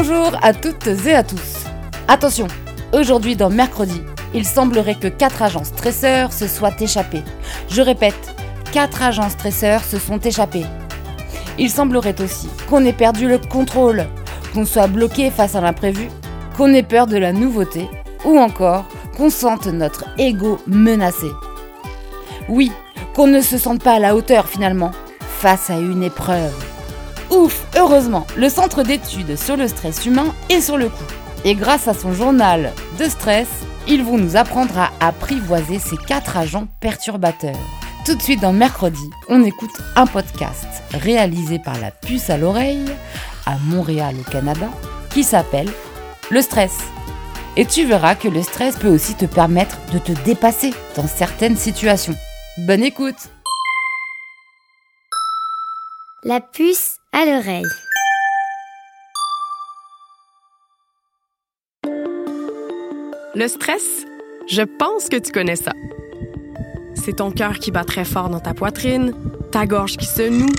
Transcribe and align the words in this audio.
Bonjour 0.00 0.30
à 0.42 0.54
toutes 0.54 0.86
et 1.06 1.12
à 1.12 1.24
tous. 1.24 1.64
Attention, 2.06 2.46
aujourd'hui 2.92 3.34
dans 3.34 3.50
Mercredi, 3.50 4.00
il 4.32 4.44
semblerait 4.44 4.94
que 4.94 5.08
quatre 5.08 5.42
agents 5.42 5.64
stresseurs 5.64 6.32
se 6.32 6.46
soient 6.46 6.80
échappés. 6.80 7.24
Je 7.68 7.82
répète, 7.82 8.32
quatre 8.70 9.02
agents 9.02 9.28
stresseurs 9.28 9.82
se 9.82 9.98
sont 9.98 10.20
échappés. 10.20 10.66
Il 11.58 11.68
semblerait 11.68 12.20
aussi 12.20 12.48
qu'on 12.70 12.84
ait 12.84 12.92
perdu 12.92 13.26
le 13.26 13.38
contrôle, 13.38 14.06
qu'on 14.54 14.64
soit 14.64 14.86
bloqué 14.86 15.32
face 15.32 15.56
à 15.56 15.60
l'imprévu, 15.60 16.10
qu'on 16.56 16.72
ait 16.72 16.84
peur 16.84 17.08
de 17.08 17.16
la 17.16 17.32
nouveauté, 17.32 17.88
ou 18.24 18.38
encore 18.38 18.84
qu'on 19.16 19.30
sente 19.30 19.66
notre 19.66 20.04
ego 20.16 20.60
menacé. 20.68 21.26
Oui, 22.48 22.70
qu'on 23.16 23.26
ne 23.26 23.40
se 23.40 23.58
sente 23.58 23.82
pas 23.82 23.94
à 23.94 23.98
la 23.98 24.14
hauteur 24.14 24.46
finalement, 24.46 24.92
face 25.40 25.70
à 25.70 25.74
une 25.74 26.04
épreuve. 26.04 26.67
Ouf, 27.30 27.66
heureusement, 27.76 28.26
le 28.36 28.48
Centre 28.48 28.82
d'études 28.82 29.36
sur 29.36 29.56
le 29.56 29.68
stress 29.68 30.06
humain 30.06 30.34
est 30.48 30.62
sur 30.62 30.78
le 30.78 30.88
coup. 30.88 31.04
Et 31.44 31.54
grâce 31.54 31.86
à 31.86 31.94
son 31.94 32.12
journal 32.12 32.72
de 32.98 33.04
stress, 33.04 33.48
ils 33.86 34.02
vont 34.02 34.18
nous 34.18 34.36
apprendre 34.36 34.78
à 34.78 34.90
apprivoiser 35.00 35.78
ces 35.78 35.96
quatre 35.96 36.36
agents 36.36 36.68
perturbateurs. 36.80 37.58
Tout 38.06 38.14
de 38.14 38.22
suite 38.22 38.40
dans 38.40 38.54
Mercredi, 38.54 39.10
on 39.28 39.44
écoute 39.44 39.76
un 39.94 40.06
podcast 40.06 40.66
réalisé 40.92 41.58
par 41.58 41.78
la 41.78 41.90
puce 41.90 42.30
à 42.30 42.38
l'oreille 42.38 42.84
à 43.44 43.58
Montréal 43.58 44.14
au 44.18 44.30
Canada 44.30 44.68
qui 45.10 45.22
s'appelle 45.22 45.70
Le 46.30 46.40
stress. 46.40 46.78
Et 47.56 47.66
tu 47.66 47.84
verras 47.84 48.14
que 48.14 48.28
le 48.28 48.42
stress 48.42 48.76
peut 48.76 48.88
aussi 48.88 49.14
te 49.14 49.26
permettre 49.26 49.78
de 49.92 49.98
te 49.98 50.12
dépasser 50.24 50.72
dans 50.96 51.06
certaines 51.06 51.56
situations. 51.56 52.16
Bonne 52.58 52.82
écoute 52.82 53.28
La 56.24 56.40
puce 56.40 56.97
à 57.12 57.24
l'oreille. 57.24 57.64
Le 63.34 63.46
stress, 63.46 64.04
je 64.48 64.62
pense 64.62 65.08
que 65.08 65.16
tu 65.16 65.32
connais 65.32 65.56
ça. 65.56 65.72
C'est 66.94 67.16
ton 67.16 67.30
cœur 67.30 67.58
qui 67.58 67.70
bat 67.70 67.84
très 67.84 68.04
fort 68.04 68.28
dans 68.28 68.40
ta 68.40 68.52
poitrine, 68.52 69.14
ta 69.52 69.66
gorge 69.66 69.96
qui 69.96 70.06
se 70.06 70.28
noue, 70.28 70.52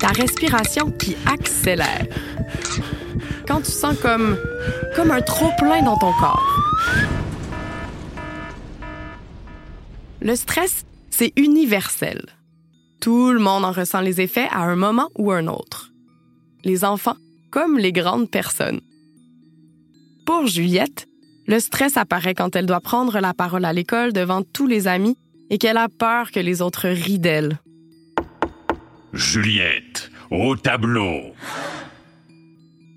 ta 0.00 0.08
respiration 0.08 0.90
qui 0.90 1.16
accélère. 1.26 2.06
Quand 3.46 3.60
tu 3.60 3.70
sens 3.70 3.98
comme 4.00 4.36
comme 4.96 5.10
un 5.10 5.20
trop 5.20 5.50
plein 5.58 5.82
dans 5.82 5.96
ton 5.96 6.12
corps. 6.12 6.60
Le 10.20 10.36
stress, 10.36 10.84
c'est 11.10 11.32
universel. 11.36 12.22
Tout 13.00 13.32
le 13.32 13.40
monde 13.40 13.64
en 13.64 13.72
ressent 13.72 14.00
les 14.00 14.20
effets 14.20 14.48
à 14.50 14.60
un 14.60 14.76
moment 14.76 15.10
ou 15.16 15.30
un 15.32 15.46
autre. 15.48 15.93
Les 16.64 16.84
enfants 16.84 17.16
comme 17.50 17.78
les 17.78 17.92
grandes 17.92 18.30
personnes. 18.30 18.80
Pour 20.26 20.46
Juliette, 20.46 21.06
le 21.46 21.60
stress 21.60 21.96
apparaît 21.96 22.34
quand 22.34 22.56
elle 22.56 22.66
doit 22.66 22.80
prendre 22.80 23.20
la 23.20 23.34
parole 23.34 23.64
à 23.64 23.72
l'école 23.72 24.12
devant 24.12 24.42
tous 24.42 24.66
les 24.66 24.88
amis 24.88 25.16
et 25.50 25.58
qu'elle 25.58 25.76
a 25.76 25.88
peur 25.88 26.30
que 26.30 26.40
les 26.40 26.62
autres 26.62 26.88
rient 26.88 27.18
d'elle. 27.18 27.58
Juliette, 29.12 30.10
au 30.30 30.56
tableau. 30.56 31.34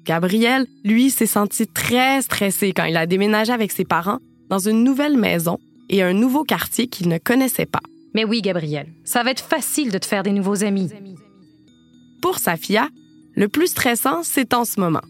Gabriel, 0.06 0.66
lui, 0.86 1.10
s'est 1.10 1.26
senti 1.26 1.68
très 1.68 2.22
stressé 2.22 2.72
quand 2.72 2.86
il 2.86 2.96
a 2.96 3.06
déménagé 3.06 3.52
avec 3.52 3.72
ses 3.72 3.84
parents 3.84 4.20
dans 4.50 4.60
une 4.60 4.84
nouvelle 4.84 5.18
maison 5.18 5.60
et 5.90 6.02
un 6.02 6.14
nouveau 6.14 6.44
quartier 6.44 6.88
qu'il 6.88 7.10
ne 7.10 7.18
connaissait 7.18 7.66
pas. 7.66 7.82
Mais 8.16 8.24
oui, 8.24 8.42
Gabriel, 8.42 8.88
ça 9.04 9.24
va 9.24 9.32
être 9.32 9.44
facile 9.44 9.92
de 9.92 9.98
te 9.98 10.06
faire 10.06 10.24
des 10.24 10.32
nouveaux 10.32 10.64
amis. 10.64 10.90
Pour 12.22 12.40
Safia, 12.40 12.88
le 13.38 13.48
plus 13.48 13.68
stressant, 13.68 14.24
c'est 14.24 14.54
en 14.56 14.66
ce 14.66 14.80
moment, 14.80 15.04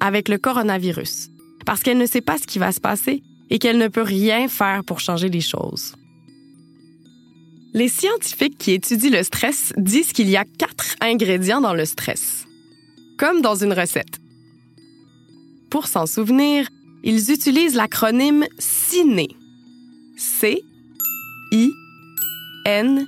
avec 0.00 0.28
le 0.28 0.38
coronavirus, 0.38 1.28
parce 1.66 1.82
qu'elle 1.82 1.98
ne 1.98 2.06
sait 2.06 2.22
pas 2.22 2.38
ce 2.38 2.46
qui 2.46 2.58
va 2.58 2.72
se 2.72 2.80
passer 2.80 3.22
et 3.50 3.58
qu'elle 3.58 3.76
ne 3.76 3.88
peut 3.88 4.02
rien 4.02 4.48
faire 4.48 4.82
pour 4.84 5.00
changer 5.00 5.28
les 5.28 5.42
choses. 5.42 5.94
Les 7.74 7.88
scientifiques 7.88 8.56
qui 8.56 8.72
étudient 8.72 9.10
le 9.10 9.22
stress 9.22 9.74
disent 9.76 10.12
qu'il 10.12 10.30
y 10.30 10.36
a 10.36 10.46
quatre 10.46 10.96
ingrédients 11.02 11.60
dans 11.60 11.74
le 11.74 11.84
stress, 11.84 12.46
comme 13.18 13.42
dans 13.42 13.54
une 13.54 13.74
recette. 13.74 14.18
Pour 15.68 15.86
s'en 15.86 16.06
souvenir, 16.06 16.66
ils 17.04 17.30
utilisent 17.30 17.74
l'acronyme 17.74 18.46
CINE. 18.58 19.28
C 20.16 20.62
I 21.52 21.70
N 22.64 23.06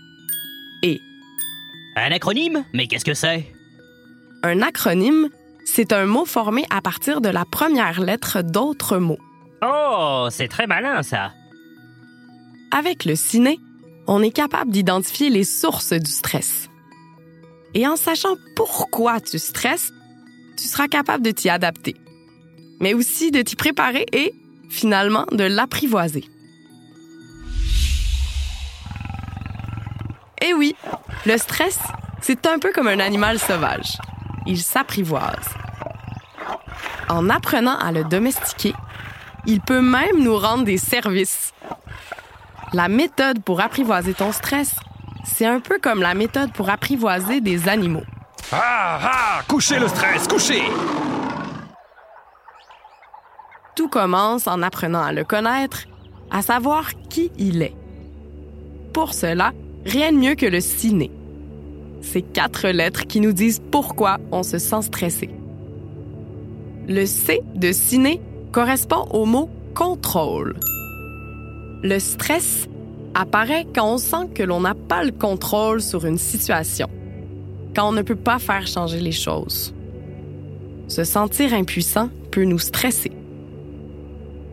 E. 0.85 0.97
Un 1.97 2.13
acronyme? 2.13 2.65
Mais 2.75 2.87
qu'est-ce 2.87 3.05
que 3.05 3.15
c'est? 3.15 3.47
Un 4.43 4.63
acronyme, 4.63 5.29
c'est 5.67 5.93
un 5.93 6.07
mot 6.07 6.25
formé 6.25 6.65
à 6.71 6.81
partir 6.81 7.21
de 7.21 7.29
la 7.29 7.45
première 7.45 8.01
lettre 8.01 8.43
d'autres 8.43 8.97
mots. 8.97 9.19
Oh, 9.63 10.29
c'est 10.31 10.49
très 10.49 10.67
malin 10.67 11.03
ça. 11.03 11.33
Avec 12.71 13.05
le 13.05 13.17
ciné, 13.17 13.59
on 14.07 14.23
est 14.23 14.31
capable 14.31 14.71
d'identifier 14.71 15.29
les 15.29 15.45
sources 15.45 15.93
du 15.93 16.11
stress. 16.11 16.71
Et 17.75 17.87
en 17.87 17.97
sachant 17.97 18.37
pourquoi 18.57 19.21
tu 19.21 19.39
stresses, 19.39 19.93
tu 20.57 20.67
seras 20.67 20.89
capable 20.89 21.25
de 21.25 21.31
t'y 21.31 21.51
adapter, 21.51 21.97
mais 22.81 22.95
aussi 22.95 23.31
de 23.31 23.43
t'y 23.43 23.57
préparer 23.57 24.07
et, 24.13 24.35
finalement, 24.71 25.27
de 25.33 25.45
l'apprivoiser. 25.45 26.25
Et 30.43 30.55
oui, 30.55 30.75
le 31.27 31.37
stress, 31.37 31.79
c'est 32.23 32.47
un 32.47 32.59
peu 32.59 32.73
comme 32.73 32.89
un 32.89 33.01
animal 33.01 33.39
sauvage. 33.39 33.99
Il 34.47 34.59
s'apprivoise. 34.59 35.49
En 37.09 37.29
apprenant 37.29 37.77
à 37.77 37.93
le 37.93 38.05
domestiquer, 38.05 38.75
il 39.47 39.61
peut 39.61 39.81
même 39.81 40.23
nous 40.23 40.37
rendre 40.37 40.65
des 40.65 40.79
services. 40.79 41.53
La 42.73 42.89
méthode 42.89 43.43
pour 43.43 43.61
apprivoiser 43.61 44.15
ton 44.15 44.33
stress, 44.33 44.77
c'est 45.25 45.47
un 45.47 45.61
peu 45.61 45.79
comme 45.81 46.01
la 46.01 46.15
méthode 46.15 46.53
pour 46.53 46.71
apprivoiser 46.71 47.41
des 47.41 47.69
animaux. 47.69 48.05
Ah 48.53 48.99
ah 49.03 49.43
Couchez 49.49 49.79
le 49.79 49.89
stress, 49.89 50.27
couchez 50.29 50.63
Tout 53.75 53.89
commence 53.89 54.47
en 54.47 54.63
apprenant 54.63 55.03
à 55.03 55.13
le 55.13 55.25
connaître, 55.25 55.87
à 56.31 56.43
savoir 56.43 56.91
qui 57.09 57.31
il 57.39 57.63
est. 57.63 57.75
Pour 58.93 59.15
cela, 59.15 59.53
rien 59.85 60.13
de 60.13 60.19
mieux 60.19 60.35
que 60.35 60.47
le 60.47 60.61
ciné. 60.61 61.11
Ces 62.03 62.23
quatre 62.23 62.69
lettres 62.69 63.07
qui 63.07 63.21
nous 63.21 63.33
disent 63.33 63.61
pourquoi 63.71 64.19
on 64.33 64.43
se 64.43 64.59
sent 64.59 64.83
stressé. 64.83 65.31
Le 66.89 67.07
C 67.07 67.43
de 67.55 67.73
ciné 67.73 68.21
correspond 68.53 69.07
au 69.11 69.27
mot 69.27 69.49
contrôle. 69.75 70.57
Le 71.83 71.99
stress 71.99 72.69
apparaît 73.15 73.67
quand 73.75 73.95
on 73.95 73.99
sent 73.99 74.29
que 74.35 74.43
l'on 74.43 74.61
n'a 74.61 74.75
pas 74.75 75.05
le 75.05 75.13
contrôle 75.13 75.81
sur 75.81 76.05
une 76.05 76.19
situation, 76.19 76.89
quand 77.75 77.89
on 77.89 77.93
ne 77.93 78.03
peut 78.03 78.17
pas 78.17 78.39
faire 78.39 78.67
changer 78.67 79.01
les 79.01 79.13
choses. 79.13 79.75
Se 80.89 81.05
sentir 81.05 81.55
impuissant 81.55 82.11
peut 82.31 82.45
nous 82.45 82.59
stresser. 82.59 83.13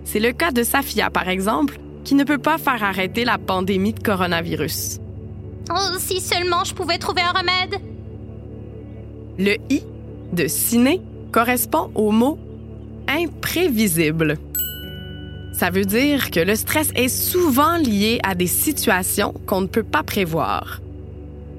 C'est 0.03 0.19
le 0.19 0.31
cas 0.31 0.51
de 0.51 0.63
Safia, 0.63 1.09
par 1.09 1.27
exemple, 1.27 1.79
qui 2.03 2.15
ne 2.15 2.23
peut 2.23 2.37
pas 2.37 2.57
faire 2.57 2.83
arrêter 2.83 3.25
la 3.25 3.37
pandémie 3.37 3.93
de 3.93 4.01
coronavirus. 4.01 4.99
Oh, 5.69 5.97
si 5.99 6.21
seulement 6.21 6.63
je 6.63 6.73
pouvais 6.73 6.97
trouver 6.97 7.21
un 7.21 7.31
remède. 7.31 7.81
Le 9.37 9.55
I 9.69 9.83
de 10.33 10.47
ciné 10.47 11.01
correspond 11.31 11.91
au 11.95 12.11
mot 12.11 12.39
imprévisible. 13.07 14.37
Ça 15.53 15.69
veut 15.69 15.85
dire 15.85 16.31
que 16.31 16.39
le 16.39 16.55
stress 16.55 16.91
est 16.95 17.07
souvent 17.07 17.77
lié 17.77 18.19
à 18.23 18.35
des 18.35 18.47
situations 18.47 19.33
qu'on 19.45 19.61
ne 19.61 19.67
peut 19.67 19.83
pas 19.83 20.03
prévoir, 20.03 20.81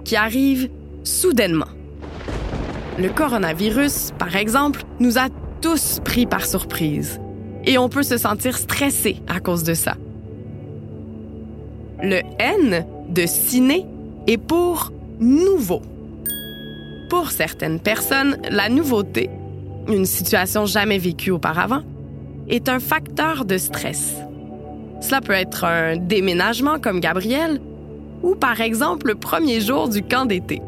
qui 0.04 0.16
arrivent 0.16 0.70
soudainement. 1.02 1.68
Le 2.98 3.08
coronavirus, 3.08 4.12
par 4.18 4.36
exemple, 4.36 4.82
nous 5.00 5.18
a 5.18 5.28
tous 5.60 6.00
pris 6.04 6.26
par 6.26 6.46
surprise 6.46 7.20
et 7.64 7.78
on 7.78 7.88
peut 7.88 8.02
se 8.02 8.16
sentir 8.16 8.56
stressé 8.56 9.16
à 9.26 9.40
cause 9.40 9.64
de 9.64 9.74
ça. 9.74 9.96
Le 12.02 12.20
N 12.38 12.86
de 13.08 13.26
ciné 13.26 13.84
est 14.26 14.38
pour 14.38 14.92
nouveau. 15.20 15.82
Pour 17.08 17.30
certaines 17.30 17.80
personnes, 17.80 18.36
la 18.50 18.68
nouveauté, 18.68 19.30
une 19.88 20.04
situation 20.04 20.66
jamais 20.66 20.98
vécue 20.98 21.30
auparavant, 21.30 21.82
est 22.48 22.68
un 22.68 22.80
facteur 22.80 23.44
de 23.44 23.58
stress. 23.58 24.16
Cela 25.00 25.20
peut 25.20 25.32
être 25.32 25.64
un 25.64 25.96
déménagement 25.96 26.78
comme 26.78 27.00
Gabriel 27.00 27.60
ou 28.22 28.34
par 28.34 28.60
exemple 28.60 29.08
le 29.08 29.14
premier 29.14 29.60
jour 29.60 29.88
du 29.88 30.02
camp 30.02 30.26
d'été. 30.26 30.60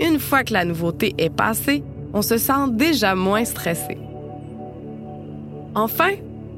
Une 0.00 0.18
fois 0.18 0.44
que 0.44 0.52
la 0.52 0.64
nouveauté 0.64 1.14
est 1.18 1.30
passée, 1.30 1.82
on 2.12 2.22
se 2.22 2.36
sent 2.36 2.70
déjà 2.72 3.14
moins 3.14 3.44
stressé. 3.44 3.98
Enfin, 5.74 6.10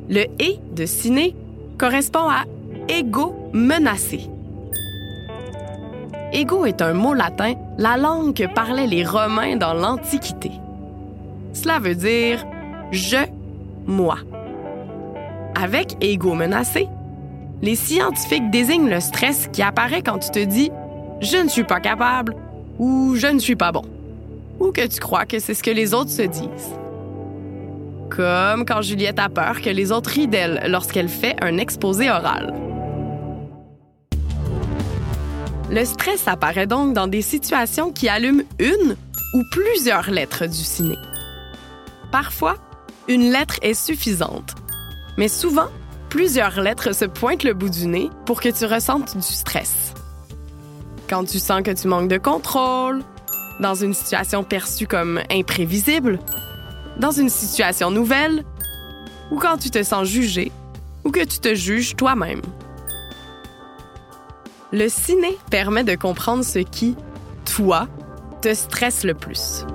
le 0.09 0.25
et 0.39 0.59
de 0.75 0.87
ciné 0.87 1.35
correspond 1.79 2.29
à 2.29 2.45
ego 2.89 3.35
menacé. 3.53 4.21
Ego 6.32 6.64
est 6.64 6.81
un 6.81 6.94
mot 6.94 7.12
latin, 7.12 7.55
la 7.76 7.99
langue 7.99 8.34
que 8.34 8.52
parlaient 8.52 8.87
les 8.87 9.05
Romains 9.05 9.56
dans 9.56 9.75
l'Antiquité. 9.75 10.50
Cela 11.52 11.79
veut 11.79 11.94
dire 11.94 12.44
je, 12.90 13.19
moi. 13.87 14.17
Avec 15.55 15.96
ego 16.00 16.34
menacé, 16.34 16.88
les 17.61 17.76
scientifiques 17.76 18.50
désignent 18.50 18.88
le 18.88 19.00
stress 19.00 19.49
qui 19.52 19.62
apparaît 19.62 20.02
quand 20.02 20.19
tu 20.19 20.31
te 20.31 20.43
dis 20.43 20.70
je 21.20 21.37
ne 21.37 21.49
suis 21.49 21.64
pas 21.64 21.81
capable 21.81 22.34
ou 22.79 23.14
je 23.14 23.26
ne 23.26 23.38
suis 23.38 23.55
pas 23.55 23.70
bon, 23.70 23.84
ou 24.58 24.73
que 24.73 24.87
tu 24.87 25.00
crois 25.00 25.26
que 25.26 25.38
c'est 25.38 25.55
ce 25.55 25.62
que 25.62 25.70
les 25.70 25.93
autres 25.93 26.11
se 26.11 26.23
disent. 26.23 26.76
Comme 28.08 28.64
quand 28.64 28.81
Juliette 28.81 29.19
a 29.19 29.29
peur 29.29 29.61
que 29.61 29.70
les 29.70 29.93
autres 29.93 30.11
rient 30.11 30.29
d'elle 30.29 30.62
lorsqu'elle 30.69 31.08
fait 31.08 31.37
un 31.43 31.58
exposé 31.58 32.11
oral. 32.11 32.55
Le 35.73 35.87
stress 35.87 36.29
apparaît 36.29 36.67
donc 36.67 36.93
dans 36.93 37.07
des 37.07 37.23
situations 37.23 37.93
qui 37.93 38.07
allument 38.07 38.43
une 38.59 38.95
ou 39.33 39.43
plusieurs 39.53 40.11
lettres 40.11 40.45
du 40.45 40.53
ciné. 40.53 40.99
Parfois, 42.11 42.59
une 43.09 43.33
lettre 43.33 43.57
est 43.63 43.73
suffisante, 43.73 44.55
mais 45.17 45.29
souvent, 45.29 45.71
plusieurs 46.11 46.61
lettres 46.61 46.95
se 46.95 47.07
pointent 47.07 47.43
le 47.43 47.55
bout 47.55 47.71
du 47.71 47.87
nez 47.87 48.11
pour 48.27 48.43
que 48.43 48.51
tu 48.51 48.67
ressentes 48.67 49.17
du 49.17 49.23
stress. 49.23 49.95
Quand 51.09 51.25
tu 51.25 51.39
sens 51.39 51.63
que 51.63 51.71
tu 51.71 51.89
manques 51.89 52.11
de 52.11 52.19
contrôle, 52.19 53.03
dans 53.59 53.75
une 53.75 53.95
situation 53.95 54.45
perçue 54.45 54.87
comme 54.87 55.23
imprévisible, 55.31 56.19
dans 56.99 57.13
une 57.13 57.31
situation 57.31 57.91
nouvelle, 57.91 58.45
ou 59.31 59.39
quand 59.39 59.57
tu 59.57 59.71
te 59.71 59.83
sens 59.83 60.07
jugé 60.07 60.53
ou 61.05 61.11
que 61.11 61.25
tu 61.25 61.39
te 61.39 61.55
juges 61.55 61.97
toi-même. 61.97 62.43
Le 64.75 64.89
ciné 64.89 65.37
permet 65.51 65.85
de 65.85 65.95
comprendre 65.95 66.43
ce 66.43 66.59
qui, 66.61 66.97
toi, 67.45 67.89
te 68.41 68.55
stresse 68.55 69.05
le 69.05 69.13
plus. 69.13 69.67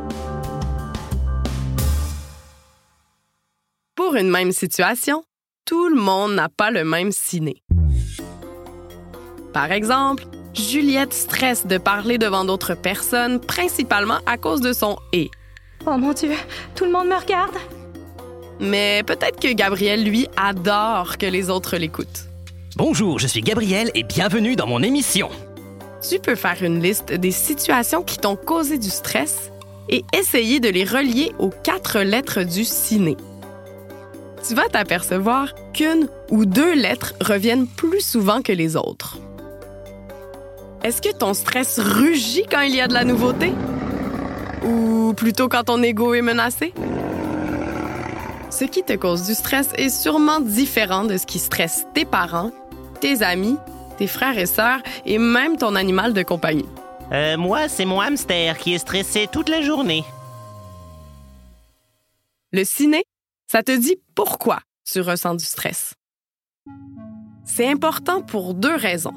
Pour 3.94 4.16
une 4.16 4.32
même 4.32 4.52
situation, 4.52 5.24
tout 5.66 5.88
le 5.88 6.02
monde 6.02 6.34
n'a 6.34 6.50
pas 6.50 6.72
le 6.72 6.84
même 6.84 7.12
ciné. 7.12 7.62
Par 9.54 9.72
exemple, 9.72 10.24
Juliette 10.56 11.14
stresse 11.14 11.68
de 11.68 11.78
parler 11.78 12.18
devant 12.18 12.44
d'autres 12.44 12.74
personnes, 12.74 13.40
principalement 13.40 14.18
à 14.26 14.40
cause 14.40 14.62
de 14.62 14.74
son 14.74 14.98
et. 15.14 15.30
Oh 15.86 15.96
mon 15.98 16.14
Dieu, 16.14 16.34
tout 16.74 16.86
le 16.86 16.92
monde 16.92 17.08
me 17.08 17.20
regarde. 17.20 17.56
Mais 18.60 19.04
peut-être 19.06 19.40
que 19.40 19.54
Gabriel, 19.54 20.04
lui, 20.04 20.28
adore 20.38 21.20
que 21.20 21.28
les 21.28 21.52
autres 21.52 21.78
l'écoutent. 21.78 22.27
Bonjour, 22.78 23.18
je 23.18 23.26
suis 23.26 23.42
Gabriel 23.42 23.90
et 23.96 24.04
bienvenue 24.04 24.56
dans 24.56 24.68
mon 24.68 24.84
émission. 24.84 25.30
Tu 26.08 26.20
peux 26.20 26.36
faire 26.36 26.62
une 26.62 26.80
liste 26.80 27.12
des 27.12 27.32
situations 27.32 28.04
qui 28.04 28.20
t'ont 28.20 28.36
causé 28.36 28.78
du 28.78 28.92
stress 28.92 29.52
et 29.90 30.06
essayer 30.14 30.60
de 30.60 30.70
les 30.70 30.84
relier 30.84 31.32
aux 31.40 31.50
quatre 31.50 32.02
lettres 32.02 32.44
du 32.44 32.64
ciné. 32.64 33.18
Tu 34.48 34.54
vas 34.54 34.68
t'apercevoir 34.70 35.56
qu'une 35.74 36.08
ou 36.30 36.46
deux 36.46 36.76
lettres 36.76 37.16
reviennent 37.20 37.66
plus 37.66 38.06
souvent 38.06 38.44
que 38.44 38.52
les 38.52 38.76
autres. 38.76 39.18
Est-ce 40.84 41.02
que 41.02 41.18
ton 41.18 41.34
stress 41.34 41.80
rugit 41.80 42.46
quand 42.48 42.62
il 42.62 42.76
y 42.76 42.82
a 42.82 42.88
de 42.88 42.94
la 42.94 43.06
nouveauté? 43.06 43.54
Ou 44.64 45.16
plutôt 45.16 45.50
quand 45.50 45.64
ton 45.64 45.82
ego 45.82 46.14
est 46.14 46.22
menacé? 46.22 46.76
Ce 48.52 48.66
qui 48.66 48.84
te 48.84 48.94
cause 48.94 49.24
du 49.24 49.34
stress 49.34 49.70
est 49.78 49.90
sûrement 49.90 50.40
différent 50.40 51.06
de 51.06 51.18
ce 51.18 51.26
qui 51.26 51.40
stresse 51.40 51.88
tes 51.96 52.06
parents, 52.06 52.52
tes 53.00 53.24
amis, 53.24 53.58
tes 53.98 54.08
frères 54.08 54.38
et 54.38 54.46
sœurs 54.46 54.82
et 55.06 55.18
même 55.18 55.58
ton 55.58 55.76
animal 55.76 56.14
de 56.14 56.24
compagnie. 56.24 56.66
Euh, 57.12 57.38
moi, 57.38 57.70
c'est 57.70 57.86
mon 57.86 58.02
hamster 58.02 58.58
qui 58.58 58.74
est 58.74 58.80
stressé 58.80 59.28
toute 59.32 59.50
la 59.50 59.62
journée. 59.62 60.04
Le 62.52 62.64
ciné, 62.64 63.04
ça 63.48 63.64
te 63.64 63.72
dit 63.78 63.98
pourquoi 64.16 64.60
tu 64.90 65.02
ressens 65.02 65.36
du 65.36 65.46
stress? 65.46 65.94
C'est 67.46 67.70
important 67.70 68.22
pour 68.22 68.54
deux 68.54 68.76
raisons. 68.76 69.14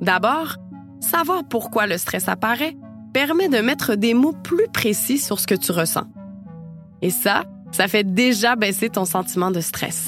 D'abord, 0.00 0.56
savoir 1.00 1.44
pourquoi 1.48 1.86
le 1.86 1.98
stress 1.98 2.28
apparaît 2.28 2.76
permet 3.12 3.48
de 3.48 3.58
mettre 3.58 3.94
des 3.94 4.14
mots 4.14 4.32
plus 4.32 4.68
précis 4.68 5.18
sur 5.18 5.40
ce 5.40 5.46
que 5.46 5.54
tu 5.54 5.72
ressens. 5.72 6.06
Et 7.00 7.10
ça, 7.10 7.44
ça 7.70 7.88
fait 7.88 8.04
déjà 8.04 8.56
baisser 8.56 8.90
ton 8.90 9.04
sentiment 9.04 9.50
de 9.50 9.60
stress. 9.60 10.06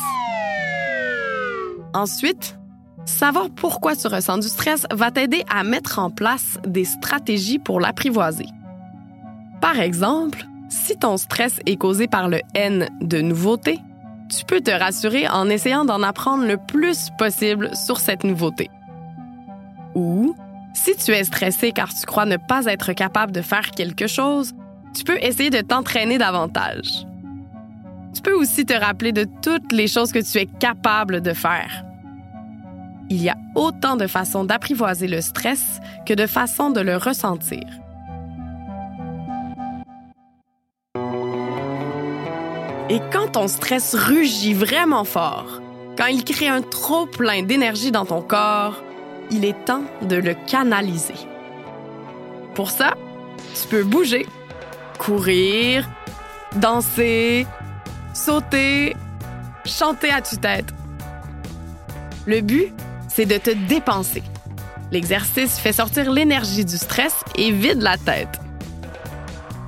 Ensuite, 1.93 2.57
savoir 3.05 3.51
pourquoi 3.51 3.97
tu 3.97 4.07
ressens 4.07 4.39
du 4.39 4.49
stress 4.49 4.87
va 4.93 5.11
t'aider 5.11 5.45
à 5.49 5.65
mettre 5.65 5.99
en 5.99 6.11
place 6.11 6.59
des 6.67 6.85
stratégies 6.85 7.59
pour 7.59 7.81
l'apprivoiser. 7.81 8.47
Par 9.61 9.81
exemple, 9.81 10.47
si 10.69 10.97
ton 10.97 11.17
stress 11.17 11.61
est 11.67 11.77
causé 11.77 12.07
par 12.07 12.29
le 12.29 12.41
N 12.55 12.89
de 13.01 13.21
nouveauté, 13.21 13.81
tu 14.29 14.45
peux 14.45 14.61
te 14.61 14.71
rassurer 14.71 15.29
en 15.29 15.49
essayant 15.49 15.85
d'en 15.85 16.03
apprendre 16.03 16.45
le 16.45 16.57
plus 16.57 17.11
possible 17.19 17.75
sur 17.77 18.01
cette 18.01 18.25
nouveauté. 18.25 18.71
Ou, 19.95 20.35
si 20.75 20.97
tu 20.97 21.13
es 21.13 21.25
stressé 21.25 21.73
car 21.73 21.95
tu 21.95 22.05
crois 22.07 22.27
ne 22.27 22.37
pas 22.37 22.65
être 22.67 22.93
capable 22.93 23.33
de 23.33 23.43
faire 23.43 23.71
quelque 23.71 24.07
chose, 24.07 24.53
tu 24.95 25.05
peux 25.05 25.19
essayer 25.23 25.51
de 25.51 25.61
t'entraîner 25.61 26.19
davantage. 26.19 27.07
Tu 28.15 28.23
peux 28.23 28.35
aussi 28.35 28.65
te 28.65 28.75
rappeler 28.75 29.13
de 29.13 29.27
toutes 29.43 29.73
les 29.73 29.89
choses 29.89 30.13
que 30.13 30.21
tu 30.21 30.39
es 30.39 30.47
capable 30.47 31.21
de 31.21 31.33
faire. 31.33 31.85
Il 33.11 33.23
y 33.23 33.29
a 33.29 33.37
autant 33.55 33.97
de 33.97 34.07
façons 34.07 34.45
d'apprivoiser 34.45 35.07
le 35.07 35.21
stress 35.21 35.81
que 36.07 36.15
de 36.15 36.27
façons 36.27 36.71
de 36.71 36.81
le 36.81 36.97
ressentir. 36.97 37.65
Et 42.91 43.01
quand 43.13 43.33
ton 43.33 43.49
stress 43.49 43.95
rugit 43.95 44.55
vraiment 44.55 45.05
fort, 45.05 45.61
quand 45.97 46.07
il 46.07 46.25
crée 46.25 46.49
un 46.49 46.61
trop 46.63 47.07
plein 47.07 47.43
d'énergie 47.43 47.91
dans 47.91 48.05
ton 48.05 48.21
corps, 48.21 48.83
il 49.31 49.45
est 49.45 49.65
temps 49.65 49.85
de 50.03 50.17
le 50.17 50.35
canaliser. 50.47 51.15
Pour 52.55 52.71
ça, 52.71 52.95
tu 53.55 53.69
peux 53.69 53.85
bouger, 53.85 54.27
courir, 54.99 55.89
danser, 56.57 57.47
sauter, 58.13 58.95
chanter 59.65 60.11
à 60.11 60.21
tue-tête. 60.21 60.73
Le 62.27 62.41
but, 62.41 62.73
c'est 63.15 63.27
de 63.27 63.39
te 63.39 63.51
dépenser. 63.51 64.25
L'exercice 64.91 65.61
fait 65.61 65.73
sortir 65.73 66.11
l'énergie 66.11 66.65
du 66.65 66.77
stress 66.77 67.15
et 67.37 67.53
vide 67.53 67.81
la 67.81 67.97
tête. 67.97 68.41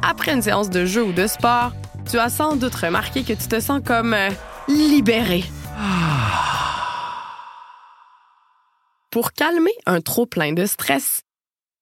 Après 0.02 0.32
une 0.32 0.42
séance 0.42 0.68
de 0.68 0.84
jeu 0.84 1.04
ou 1.04 1.12
de 1.12 1.28
sport, 1.28 1.70
tu 2.10 2.18
as 2.18 2.28
sans 2.28 2.56
doute 2.56 2.74
remarqué 2.74 3.22
que 3.22 3.34
tu 3.34 3.46
te 3.46 3.60
sens 3.60 3.80
comme 3.84 4.14
euh, 4.14 4.30
libéré. 4.66 5.44
Pour 9.12 9.32
calmer 9.32 9.74
un 9.86 10.00
trop 10.00 10.26
plein 10.26 10.52
de 10.52 10.66
stress, 10.66 11.22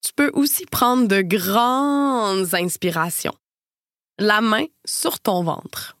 tu 0.05 0.13
peux 0.13 0.29
aussi 0.33 0.67
prendre 0.67 1.07
de 1.07 1.23
grandes 1.23 2.53
inspirations. 2.53 3.33
La 4.19 4.41
main 4.41 4.65
sur 4.85 5.19
ton 5.19 5.43
ventre. 5.43 5.97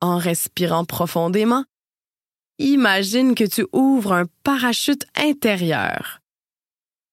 En 0.00 0.18
respirant 0.18 0.84
profondément, 0.84 1.64
imagine 2.60 3.34
que 3.34 3.44
tu 3.44 3.66
ouvres 3.72 4.12
un 4.12 4.26
parachute 4.42 5.06
intérieur, 5.16 6.20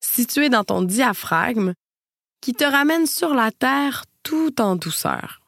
situé 0.01 0.49
dans 0.49 0.63
ton 0.63 0.81
diaphragme, 0.81 1.73
qui 2.41 2.53
te 2.53 2.63
ramène 2.63 3.07
sur 3.07 3.33
la 3.33 3.51
Terre 3.51 4.05
tout 4.23 4.61
en 4.61 4.75
douceur. 4.75 5.41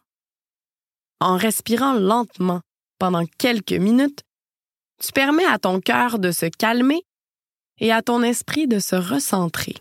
En 1.20 1.38
respirant 1.38 1.94
lentement 1.94 2.62
pendant 2.98 3.26
quelques 3.26 3.74
minutes, 3.74 4.22
tu 5.02 5.12
permets 5.12 5.46
à 5.46 5.60
ton 5.60 5.80
cœur 5.80 6.20
de 6.20 6.32
se 6.32 6.46
calmer 6.46 7.04
et 7.80 7.92
à 7.92 8.02
ton 8.02 8.24
esprit 8.24 8.68
de 8.68 8.80
se 8.80 8.96
recentrer. 8.96 9.76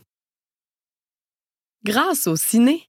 Grâce 1.85 2.27
au 2.27 2.37
ciné, 2.37 2.89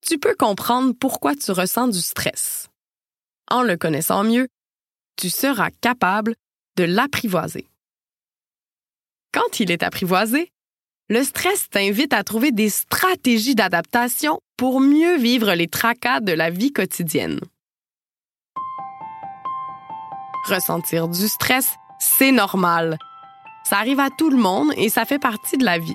tu 0.00 0.18
peux 0.18 0.34
comprendre 0.34 0.94
pourquoi 0.98 1.34
tu 1.34 1.52
ressens 1.52 1.88
du 1.88 2.00
stress. 2.00 2.68
En 3.50 3.62
le 3.62 3.76
connaissant 3.76 4.24
mieux, 4.24 4.48
tu 5.16 5.30
seras 5.30 5.70
capable 5.70 6.34
de 6.76 6.84
l'apprivoiser. 6.84 7.68
Quand 9.32 9.60
il 9.60 9.70
est 9.70 9.82
apprivoisé, 9.82 10.50
Le 11.08 11.22
stress 11.22 11.70
t'invite 11.70 12.12
à 12.12 12.24
trouver 12.24 12.50
des 12.50 12.68
stratégies 12.68 13.54
d'adaptation 13.54 14.40
pour 14.56 14.80
mieux 14.80 15.16
vivre 15.18 15.52
les 15.52 15.68
tracas 15.68 16.18
de 16.18 16.32
la 16.32 16.50
vie 16.50 16.72
quotidienne. 16.72 17.38
Ressentir 20.48 21.06
du 21.06 21.28
stress, 21.28 21.76
c'est 22.00 22.32
normal. 22.32 22.98
Ça 23.62 23.78
arrive 23.78 24.00
à 24.00 24.10
tout 24.10 24.30
le 24.30 24.36
monde 24.36 24.72
et 24.76 24.88
ça 24.88 25.04
fait 25.04 25.20
partie 25.20 25.58
de 25.58 25.64
la 25.64 25.78
vie. 25.78 25.94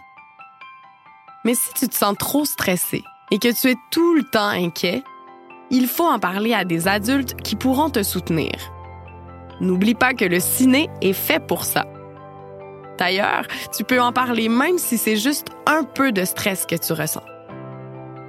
Mais 1.43 1.55
si 1.55 1.73
tu 1.73 1.89
te 1.89 1.95
sens 1.95 2.15
trop 2.17 2.45
stressé 2.45 3.03
et 3.31 3.39
que 3.39 3.53
tu 3.53 3.69
es 3.69 3.75
tout 3.91 4.13
le 4.13 4.23
temps 4.23 4.47
inquiet, 4.47 5.03
il 5.71 5.88
faut 5.88 6.07
en 6.07 6.19
parler 6.19 6.53
à 6.53 6.63
des 6.63 6.88
adultes 6.88 7.35
qui 7.41 7.57
pourront 7.57 7.89
te 7.89 8.03
soutenir. 8.03 8.51
N'oublie 9.62 9.94
pas 9.94 10.15
que 10.15 10.25
le 10.25 10.39
ciné 10.39 10.89
est 11.01 11.13
fait 11.13 11.39
pour 11.39 11.65
ça. 11.65 11.86
D'ailleurs, 12.98 13.46
tu 13.75 13.84
peux 13.84 14.01
en 14.01 14.12
parler 14.12 14.50
même 14.50 14.80
si 14.80 14.98
c'est 14.98 15.15
juste 15.15 15.48
un 15.68 15.84
peu 15.84 16.12
de 16.12 16.25
stress 16.25 16.65
que 16.65 16.75
tu 16.75 16.94
ressens. 16.94 17.24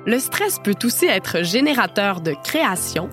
Le 0.04 0.18
stress 0.18 0.58
peut 0.62 0.76
aussi 0.84 1.06
être 1.06 1.42
générateur 1.42 2.20
de 2.20 2.34
création, 2.44 3.08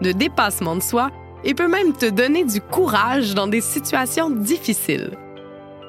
de 0.00 0.10
dépassement 0.10 0.74
de 0.74 0.82
soi 0.82 1.10
et 1.44 1.54
peut 1.54 1.68
même 1.68 1.92
te 1.92 2.06
donner 2.06 2.44
du 2.44 2.60
courage 2.60 3.34
dans 3.34 3.46
des 3.46 3.60
situations 3.60 4.30
difficiles. 4.30 5.16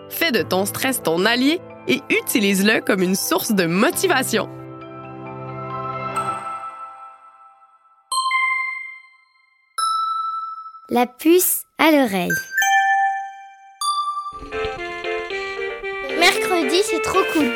Fais 0.09 0.31
de 0.31 0.43
ton 0.43 0.65
stress 0.65 1.01
ton 1.01 1.25
allié 1.25 1.59
et 1.87 2.01
utilise-le 2.09 2.81
comme 2.81 3.01
une 3.01 3.15
source 3.15 3.53
de 3.53 3.65
motivation. 3.65 4.47
La 10.89 11.07
puce 11.07 11.63
à 11.81 11.89
l'oreille. 11.89 12.29
Mercredi, 16.19 16.77
c'est 16.83 17.01
trop 17.01 17.23
cool. 17.33 17.51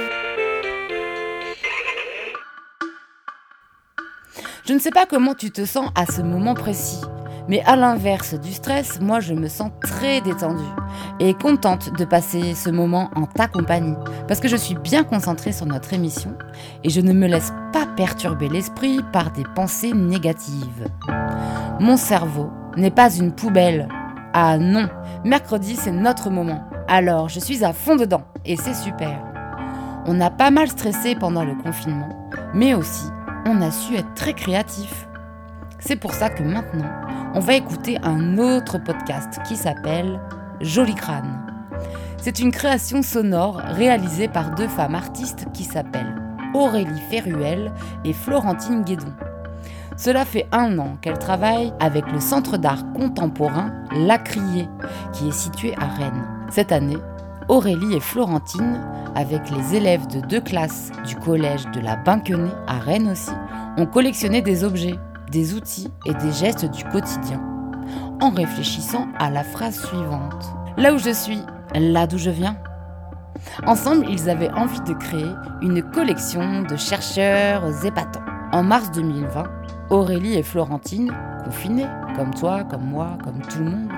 Je 4.68 4.74
ne 4.74 4.80
sais 4.80 4.90
pas 4.90 5.06
comment 5.06 5.36
tu 5.36 5.52
te 5.52 5.64
sens 5.64 5.92
à 5.94 6.08
ce 6.08 6.24
moment 6.24 6.56
précis, 6.56 7.02
mais 7.48 7.62
à 7.66 7.76
l'inverse 7.76 8.34
du 8.34 8.52
stress, 8.52 9.00
moi 9.00 9.20
je 9.20 9.36
me 9.36 9.48
sens 9.48 9.70
très 9.80 10.22
détendue 10.22 10.64
et 11.20 11.36
contente 11.36 11.96
de 11.96 12.04
passer 12.04 12.56
ce 12.56 12.72
moment 12.72 13.12
en 13.16 13.28
ta 13.28 13.48
compagnie, 13.48 13.96
parce 14.28 14.40
que 14.40 14.48
je 14.48 14.56
suis 14.56 14.74
bien 14.74 15.04
concentrée 15.04 15.52
sur 15.52 15.68
notre 15.68 15.94
émission 15.94 16.36
et 16.84 16.90
je 16.90 17.02
ne 17.02 17.14
me 17.14 17.28
laisse 17.28 17.54
pas 17.72 17.86
perturber 17.96 18.50
l'esprit 18.50 19.02
par 19.14 19.30
des 19.34 19.44
pensées 19.54 19.94
négatives. 19.94 20.88
Mon 21.80 21.96
cerveau 21.96 22.50
n'est 22.76 22.90
pas 22.90 23.14
une 23.14 23.32
poubelle. 23.32 23.88
Ah 24.38 24.58
non, 24.58 24.90
mercredi 25.24 25.78
c'est 25.78 25.94
notre 25.94 26.30
moment. 26.30 26.62
Alors 26.90 27.30
je 27.30 27.40
suis 27.40 27.64
à 27.64 27.72
fond 27.72 27.96
dedans 27.96 28.24
et 28.44 28.58
c'est 28.58 28.74
super. 28.74 29.24
On 30.08 30.20
a 30.20 30.30
pas 30.30 30.52
mal 30.52 30.68
stressé 30.68 31.16
pendant 31.16 31.46
le 31.46 31.56
confinement, 31.56 32.10
mais 32.54 32.74
aussi 32.74 33.06
on 33.46 33.62
a 33.62 33.72
su 33.72 33.96
être 33.96 34.14
très 34.14 34.34
créatif. 34.34 35.08
C'est 35.80 35.96
pour 35.96 36.14
ça 36.14 36.30
que 36.30 36.44
maintenant, 36.44 36.92
on 37.34 37.40
va 37.40 37.54
écouter 37.54 37.98
un 38.04 38.38
autre 38.38 38.78
podcast 38.78 39.40
qui 39.48 39.56
s'appelle 39.56 40.20
Joli 40.60 40.96
Crâne. 40.96 41.40
C'est 42.18 42.40
une 42.40 42.52
création 42.52 43.04
sonore 43.04 43.62
réalisée 43.66 44.28
par 44.28 44.54
deux 44.54 44.68
femmes 44.68 44.96
artistes 44.96 45.46
qui 45.54 45.64
s'appellent 45.64 46.22
Aurélie 46.54 47.02
Ferruel 47.10 47.72
et 48.04 48.12
Florentine 48.12 48.84
Guédon. 48.84 49.14
Cela 49.98 50.26
fait 50.26 50.48
un 50.52 50.78
an 50.78 50.98
qu'elle 51.02 51.18
travaille 51.18 51.72
avec 51.80 52.12
le 52.12 52.20
Centre 52.20 52.58
d'art 52.58 52.92
contemporain 52.94 53.72
La 53.92 54.18
Criée, 54.18 54.68
qui 55.14 55.30
est 55.30 55.34
situé 55.34 55.74
à 55.78 55.86
Rennes. 55.86 56.28
Cette 56.50 56.74
année, 56.74 56.98
Aurélie 57.48 57.96
et 57.96 58.02
Florentine, 58.02 58.82
avec 59.16 59.50
les 59.52 59.76
élèves 59.76 60.08
de 60.08 60.20
deux 60.20 60.42
classes 60.42 60.92
du 61.08 61.16
collège 61.16 61.66
de 61.74 61.80
la 61.80 61.96
Binquenée 61.96 62.52
à 62.68 62.78
Rennes 62.80 63.10
aussi, 63.10 63.32
ont 63.78 63.86
collectionné 63.86 64.42
des 64.42 64.64
objets, 64.66 65.00
des 65.32 65.54
outils 65.54 65.92
et 66.06 66.14
des 66.14 66.32
gestes 66.34 66.66
du 66.66 66.84
quotidien, 66.86 67.42
en 68.22 68.32
réfléchissant 68.32 69.08
à 69.18 69.30
la 69.30 69.44
phrase 69.44 69.80
suivante. 69.80 70.46
Là 70.76 70.94
où 70.94 70.98
je 70.98 71.12
suis, 71.12 71.40
là 71.74 72.06
d'où 72.06 72.18
je 72.18 72.32
viens. 72.32 72.58
Ensemble, 73.66 74.08
ils 74.10 74.30
avaient 74.30 74.52
envie 74.52 74.82
de 74.82 74.94
créer 74.94 75.32
une 75.62 75.82
collection 75.82 76.64
de 76.64 76.76
chercheurs 76.76 77.86
épatants. 77.86 78.22
En 78.52 78.64
mars 78.64 78.92
2020, 78.92 79.44
Aurélie 79.92 80.36
et 80.36 80.44
Florentine, 80.44 81.14
confinées, 81.44 81.88
comme 82.16 82.34
toi, 82.34 82.64
comme 82.64 82.86
moi, 82.86 83.18
comme 83.24 83.42
tout 83.42 83.60
le 83.60 83.70
monde, 83.70 83.92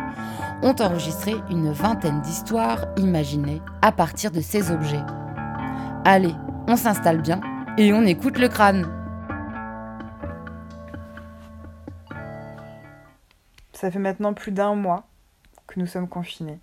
ont 0.62 0.76
enregistré 0.82 1.36
une 1.50 1.72
vingtaine 1.72 2.22
d'histoires 2.22 2.86
imaginées 2.98 3.62
à 3.82 3.94
partir 3.94 4.32
de 4.32 4.42
ces 4.42 4.72
objets. 4.72 5.04
Allez, 6.04 6.34
on 6.68 6.76
s'installe 6.76 7.22
bien 7.22 7.40
et 7.78 7.94
on 7.94 8.02
écoute 8.02 8.38
le 8.38 8.50
crâne. 8.50 8.86
Ça 13.72 13.90
fait 13.90 14.00
maintenant 14.00 14.34
plus 14.34 14.52
d'un 14.52 14.76
mois 14.76 15.06
que 15.68 15.80
nous 15.80 15.88
sommes 15.88 16.10
confinés. 16.10 16.60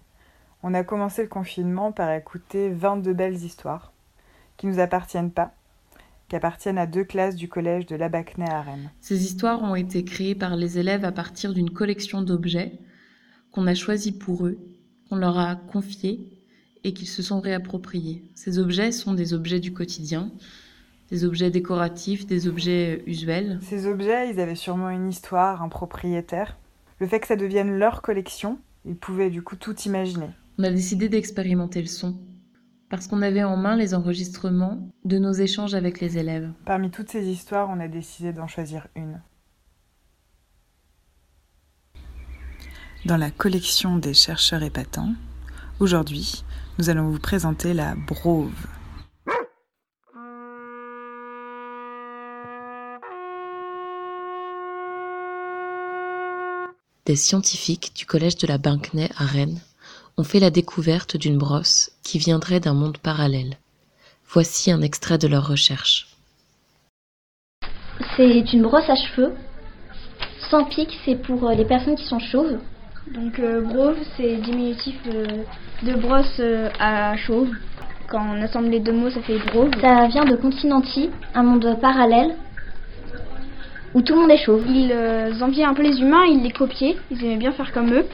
On 0.62 0.74
a 0.74 0.82
commencé 0.82 1.22
le 1.22 1.28
confinement 1.28 1.92
par 1.92 2.10
écouter 2.10 2.70
22 2.70 3.12
belles 3.14 3.42
histoires 3.42 3.92
qui 4.56 4.66
ne 4.66 4.72
nous 4.72 4.80
appartiennent 4.80 5.30
pas, 5.30 5.52
qui 6.34 6.38
appartiennent 6.38 6.78
à 6.78 6.86
deux 6.86 7.04
classes 7.04 7.36
du 7.36 7.48
collège 7.48 7.86
de 7.86 7.94
Labacnais 7.94 8.50
à 8.50 8.60
Rennes. 8.60 8.90
Ces 9.00 9.24
histoires 9.24 9.62
ont 9.62 9.76
été 9.76 10.02
créées 10.02 10.34
par 10.34 10.56
les 10.56 10.80
élèves 10.80 11.04
à 11.04 11.12
partir 11.12 11.54
d'une 11.54 11.70
collection 11.70 12.22
d'objets 12.22 12.72
qu'on 13.52 13.68
a 13.68 13.74
choisis 13.76 14.10
pour 14.10 14.44
eux, 14.44 14.58
qu'on 15.08 15.14
leur 15.14 15.38
a 15.38 15.54
confiés 15.54 16.42
et 16.82 16.92
qu'ils 16.92 17.06
se 17.06 17.22
sont 17.22 17.38
réappropriés. 17.38 18.24
Ces 18.34 18.58
objets 18.58 18.90
sont 18.90 19.14
des 19.14 19.32
objets 19.32 19.60
du 19.60 19.72
quotidien, 19.72 20.32
des 21.08 21.24
objets 21.24 21.52
décoratifs, 21.52 22.26
des 22.26 22.48
objets 22.48 23.04
usuels. 23.06 23.60
Ces 23.62 23.86
objets, 23.86 24.28
ils 24.30 24.40
avaient 24.40 24.56
sûrement 24.56 24.90
une 24.90 25.08
histoire, 25.08 25.62
un 25.62 25.68
propriétaire. 25.68 26.58
Le 26.98 27.06
fait 27.06 27.20
que 27.20 27.28
ça 27.28 27.36
devienne 27.36 27.78
leur 27.78 28.02
collection, 28.02 28.58
ils 28.84 28.96
pouvaient 28.96 29.30
du 29.30 29.42
coup 29.42 29.54
tout 29.54 29.76
imaginer. 29.82 30.30
On 30.58 30.64
a 30.64 30.70
décidé 30.70 31.08
d'expérimenter 31.08 31.80
le 31.80 31.86
son 31.86 32.16
parce 32.88 33.06
qu'on 33.06 33.22
avait 33.22 33.44
en 33.44 33.56
main 33.56 33.76
les 33.76 33.94
enregistrements 33.94 34.88
de 35.04 35.18
nos 35.18 35.32
échanges 35.32 35.74
avec 35.74 36.00
les 36.00 36.18
élèves. 36.18 36.50
Parmi 36.64 36.90
toutes 36.90 37.10
ces 37.10 37.26
histoires, 37.26 37.68
on 37.70 37.80
a 37.80 37.88
décidé 37.88 38.32
d'en 38.32 38.46
choisir 38.46 38.88
une. 38.94 39.20
Dans 43.04 43.16
la 43.16 43.30
collection 43.30 43.98
des 43.98 44.14
chercheurs 44.14 44.62
épatants, 44.62 45.14
aujourd'hui, 45.78 46.44
nous 46.78 46.88
allons 46.88 47.10
vous 47.10 47.18
présenter 47.18 47.74
la 47.74 47.94
Brove. 47.94 48.50
Des 57.04 57.16
scientifiques 57.16 57.92
du 57.94 58.06
collège 58.06 58.36
de 58.36 58.46
la 58.46 58.56
Binquenay 58.56 59.10
à 59.18 59.26
Rennes 59.26 59.60
ont 60.16 60.24
fait 60.24 60.40
la 60.40 60.50
découverte 60.50 61.16
d'une 61.16 61.38
brosse 61.38 61.90
qui 62.02 62.18
viendrait 62.18 62.60
d'un 62.60 62.74
monde 62.74 62.98
parallèle. 62.98 63.56
Voici 64.28 64.70
un 64.70 64.82
extrait 64.82 65.18
de 65.18 65.28
leur 65.28 65.46
recherche. 65.46 66.08
C'est 68.16 68.52
une 68.52 68.62
brosse 68.62 68.88
à 68.88 68.96
cheveux. 68.96 69.32
Sans 70.50 70.64
pic, 70.64 70.88
c'est 71.04 71.16
pour 71.16 71.48
les 71.50 71.64
personnes 71.64 71.96
qui 71.96 72.06
sont 72.06 72.18
chauves. 72.18 72.58
Donc 73.12 73.38
euh, 73.38 73.60
brove, 73.60 73.98
c'est 74.16 74.36
diminutif 74.36 74.96
euh, 75.06 75.26
de 75.82 75.94
brosse 75.94 76.40
euh, 76.40 76.70
à 76.78 77.16
chauve. 77.16 77.50
Quand 78.08 78.24
on 78.34 78.42
assemble 78.42 78.68
les 78.68 78.80
deux 78.80 78.92
mots, 78.92 79.10
ça 79.10 79.20
fait 79.22 79.38
brove. 79.38 79.70
Ça 79.80 80.06
vient 80.08 80.24
de 80.24 80.36
Continenti, 80.36 81.10
un 81.34 81.42
monde 81.42 81.78
parallèle 81.80 82.34
où 83.94 84.02
tout 84.02 84.14
le 84.14 84.20
monde 84.20 84.30
est 84.30 84.44
chauve. 84.44 84.64
Ils 84.68 84.92
euh, 84.92 85.40
enviaient 85.40 85.64
un 85.64 85.74
peu 85.74 85.82
les 85.82 86.00
humains, 86.00 86.24
ils 86.26 86.42
les 86.42 86.50
copiaient, 86.50 86.96
ils 87.10 87.24
aimaient 87.24 87.36
bien 87.36 87.52
faire 87.52 87.72
comme 87.72 87.92
eux. 87.92 88.04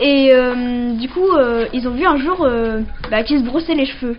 Et 0.00 0.30
euh, 0.32 0.94
du 0.94 1.08
coup, 1.08 1.30
euh, 1.36 1.66
ils 1.74 1.86
ont 1.86 1.92
vu 1.92 2.06
un 2.06 2.16
jour 2.16 2.48
bah, 3.10 3.22
qu'ils 3.22 3.40
se 3.40 3.44
brossaient 3.44 3.74
les 3.74 3.86
cheveux. 3.86 4.16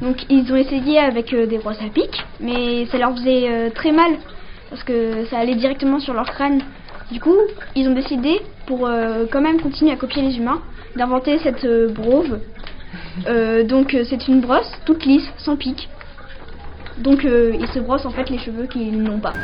Donc 0.00 0.26
ils 0.28 0.52
ont 0.52 0.56
essayé 0.56 0.98
avec 0.98 1.34
des 1.34 1.58
brosses 1.58 1.80
à 1.80 1.88
pic, 1.88 2.24
mais 2.40 2.86
ça 2.86 2.98
leur 2.98 3.12
faisait 3.12 3.70
très 3.70 3.92
mal 3.92 4.12
parce 4.68 4.82
que 4.82 5.24
ça 5.26 5.38
allait 5.38 5.54
directement 5.54 6.00
sur 6.00 6.12
leur 6.12 6.26
crâne. 6.26 6.60
Du 7.12 7.20
coup, 7.20 7.36
ils 7.76 7.88
ont 7.88 7.94
décidé, 7.94 8.40
pour 8.66 8.90
quand 9.30 9.40
même 9.40 9.60
continuer 9.60 9.92
à 9.92 9.96
copier 9.96 10.22
les 10.22 10.36
humains, 10.38 10.60
d'inventer 10.96 11.38
cette 11.38 11.64
brove. 11.94 12.40
donc 13.68 13.96
c'est 14.10 14.26
une 14.26 14.40
brosse 14.40 14.72
toute 14.84 15.04
lisse, 15.04 15.30
sans 15.38 15.54
pic. 15.54 15.88
Donc 16.98 17.22
ils 17.22 17.68
se 17.68 17.78
brossent 17.78 18.06
en 18.06 18.10
fait 18.10 18.28
les 18.28 18.38
cheveux 18.38 18.66
qu'ils 18.66 19.00
n'ont 19.00 19.20
pas. 19.20 19.34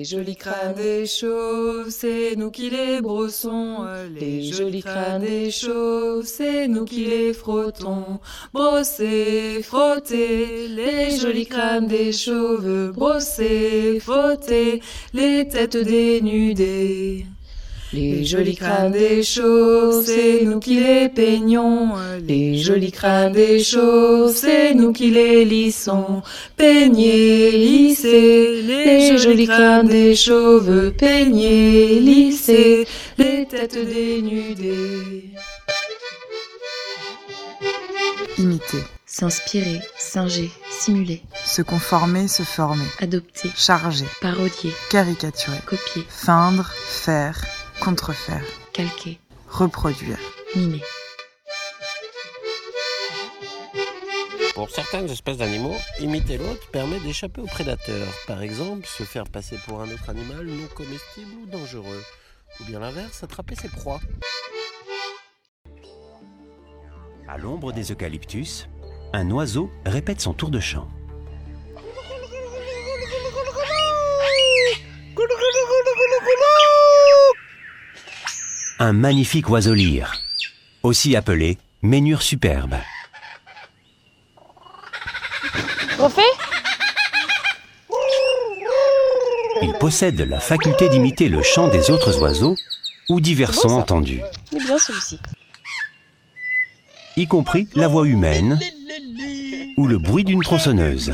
Les 0.00 0.06
jolis 0.06 0.34
crânes 0.34 0.72
des 0.76 1.04
chauves, 1.04 1.90
c'est 1.90 2.34
nous 2.34 2.50
qui 2.50 2.70
les 2.70 3.02
brossons. 3.02 3.84
Les 4.18 4.42
jolis 4.44 4.82
crânes 4.82 5.20
des 5.20 5.50
chauves, 5.50 6.24
c'est 6.24 6.68
nous 6.68 6.86
qui 6.86 7.04
les 7.04 7.34
frottons. 7.34 8.18
Brosser, 8.54 9.62
frotter, 9.62 10.68
les 10.68 11.18
jolis 11.18 11.44
crânes 11.44 11.86
des 11.86 12.12
chauves. 12.12 12.92
Brosser, 12.92 14.00
frotter, 14.00 14.80
les 15.12 15.46
têtes 15.46 15.76
dénudées. 15.76 17.26
Les 17.92 18.24
jolis 18.24 18.54
crânes 18.54 18.92
des 18.92 19.22
chauves, 19.24 20.04
c'est 20.06 20.44
nous 20.44 20.60
qui 20.60 20.78
les 20.78 21.08
peignons. 21.08 21.94
Les 22.24 22.56
jolis 22.56 22.92
crânes 22.92 23.32
des 23.32 23.58
chauves, 23.62 24.32
c'est 24.32 24.74
nous 24.74 24.92
qui 24.92 25.10
les 25.10 25.44
lissons. 25.44 26.22
Peignez, 26.56 27.50
lissez, 27.50 28.62
les 28.62 29.18
jolis 29.18 29.48
crânes 29.48 29.88
des 29.88 30.14
chauves. 30.14 30.92
Peignez, 30.96 31.98
lissez, 31.98 32.86
les 33.18 33.44
têtes 33.46 33.74
dénudées. 33.74 35.24
Imiter, 38.38 38.84
s'inspirer, 39.04 39.80
singer, 39.98 40.50
simuler, 40.70 41.22
Se 41.44 41.60
conformer, 41.62 42.28
se 42.28 42.42
former. 42.44 42.86
adopter, 43.00 43.50
Charger. 43.56 44.06
parodier, 44.22 44.72
Caricaturer. 44.90 45.58
copier, 45.66 46.04
Feindre, 46.08 46.70
faire, 46.86 47.38
contrefaire. 47.80 48.44
calquer, 48.72 49.18
Reproduire. 49.48 50.18
mimer. 50.54 50.82
Pour 54.54 54.70
certaines 54.70 55.08
espèces 55.08 55.38
d'animaux, 55.38 55.74
imiter 56.00 56.36
l'autre 56.36 56.70
permet 56.70 57.00
d'échapper 57.00 57.40
aux 57.40 57.46
prédateurs. 57.46 58.12
Par 58.26 58.42
exemple, 58.42 58.86
se 58.86 59.04
faire 59.04 59.24
passer 59.24 59.56
pour 59.66 59.80
un 59.80 59.90
autre 59.90 60.10
animal 60.10 60.44
non 60.46 60.66
comestible 60.74 61.32
ou 61.42 61.46
dangereux. 61.46 62.02
Ou 62.60 62.64
bien 62.64 62.80
l'inverse, 62.80 63.22
attraper 63.22 63.54
ses 63.54 63.68
proies. 63.68 64.00
À 67.26 67.38
l'ombre 67.38 67.72
des 67.72 67.90
eucalyptus, 67.92 68.68
un 69.14 69.30
oiseau 69.30 69.70
répète 69.86 70.20
son 70.20 70.34
tour 70.34 70.50
de 70.50 70.60
chant. 70.60 70.88
Un 78.82 78.94
magnifique 78.94 79.50
oiseau 79.50 79.74
lyre, 79.74 80.10
aussi 80.82 81.14
appelé 81.14 81.58
ménure 81.82 82.22
superbe. 82.22 82.76
Refait 85.98 86.22
Il 89.60 89.74
possède 89.74 90.18
la 90.22 90.40
faculté 90.40 90.88
d'imiter 90.88 91.28
le 91.28 91.42
chant 91.42 91.68
des 91.68 91.90
autres 91.90 92.22
oiseaux 92.22 92.56
ou 93.10 93.20
divers 93.20 93.52
sons 93.52 93.68
entendus, 93.68 94.22
bien 94.50 94.78
celui-ci. 94.78 95.18
y 97.18 97.26
compris 97.26 97.68
la 97.74 97.86
voix 97.86 98.06
humaine 98.08 98.58
ou 99.76 99.86
le 99.86 99.98
bruit 99.98 100.24
d'une 100.24 100.42
tronçonneuse. 100.42 101.12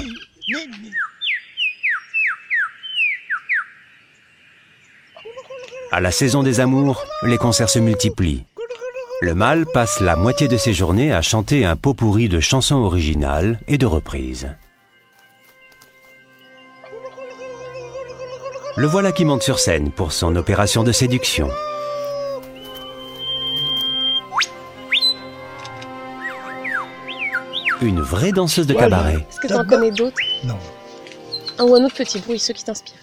À 5.97 6.01
la 6.03 6.11
saison 6.11 6.43
des 6.43 6.61
amours, 6.61 7.07
les 7.23 7.39
concerts 7.39 7.71
se 7.71 7.79
multiplient. 7.79 8.45
Le 9.23 9.35
mâle 9.35 9.65
passe 9.65 10.01
la 10.01 10.15
moitié 10.15 10.47
de 10.47 10.59
ses 10.59 10.75
journées 10.75 11.11
à 11.11 11.23
chanter 11.23 11.65
un 11.65 11.75
pot 11.75 11.95
pourri 11.95 12.29
de 12.29 12.39
chansons 12.39 12.83
originales 12.83 13.59
et 13.67 13.79
de 13.79 13.87
reprises. 13.87 14.55
Le 18.77 18.87
voilà 18.87 19.11
qui 19.11 19.25
monte 19.25 19.43
sur 19.43 19.59
scène 19.59 19.91
pour 19.91 20.13
son 20.13 20.37
opération 20.37 20.85
de 20.85 20.93
séduction. 20.93 21.49
Une 27.81 28.03
vraie 28.03 28.33
danseuse 28.33 28.67
de 28.67 28.75
cabaret. 28.75 29.27
Est-ce 29.31 29.41
que 29.41 29.47
tu 29.47 29.55
en 29.55 29.65
connais 29.65 29.93
d'autres 29.93 30.21
Non. 30.45 30.59
Un 31.59 31.65
ou 31.65 31.75
un 31.75 31.87
autre 31.87 31.97
petit 31.97 32.19
bruit, 32.19 32.39
ceux 32.39 32.53
qui 32.53 32.65
t'inspirent. 32.65 32.97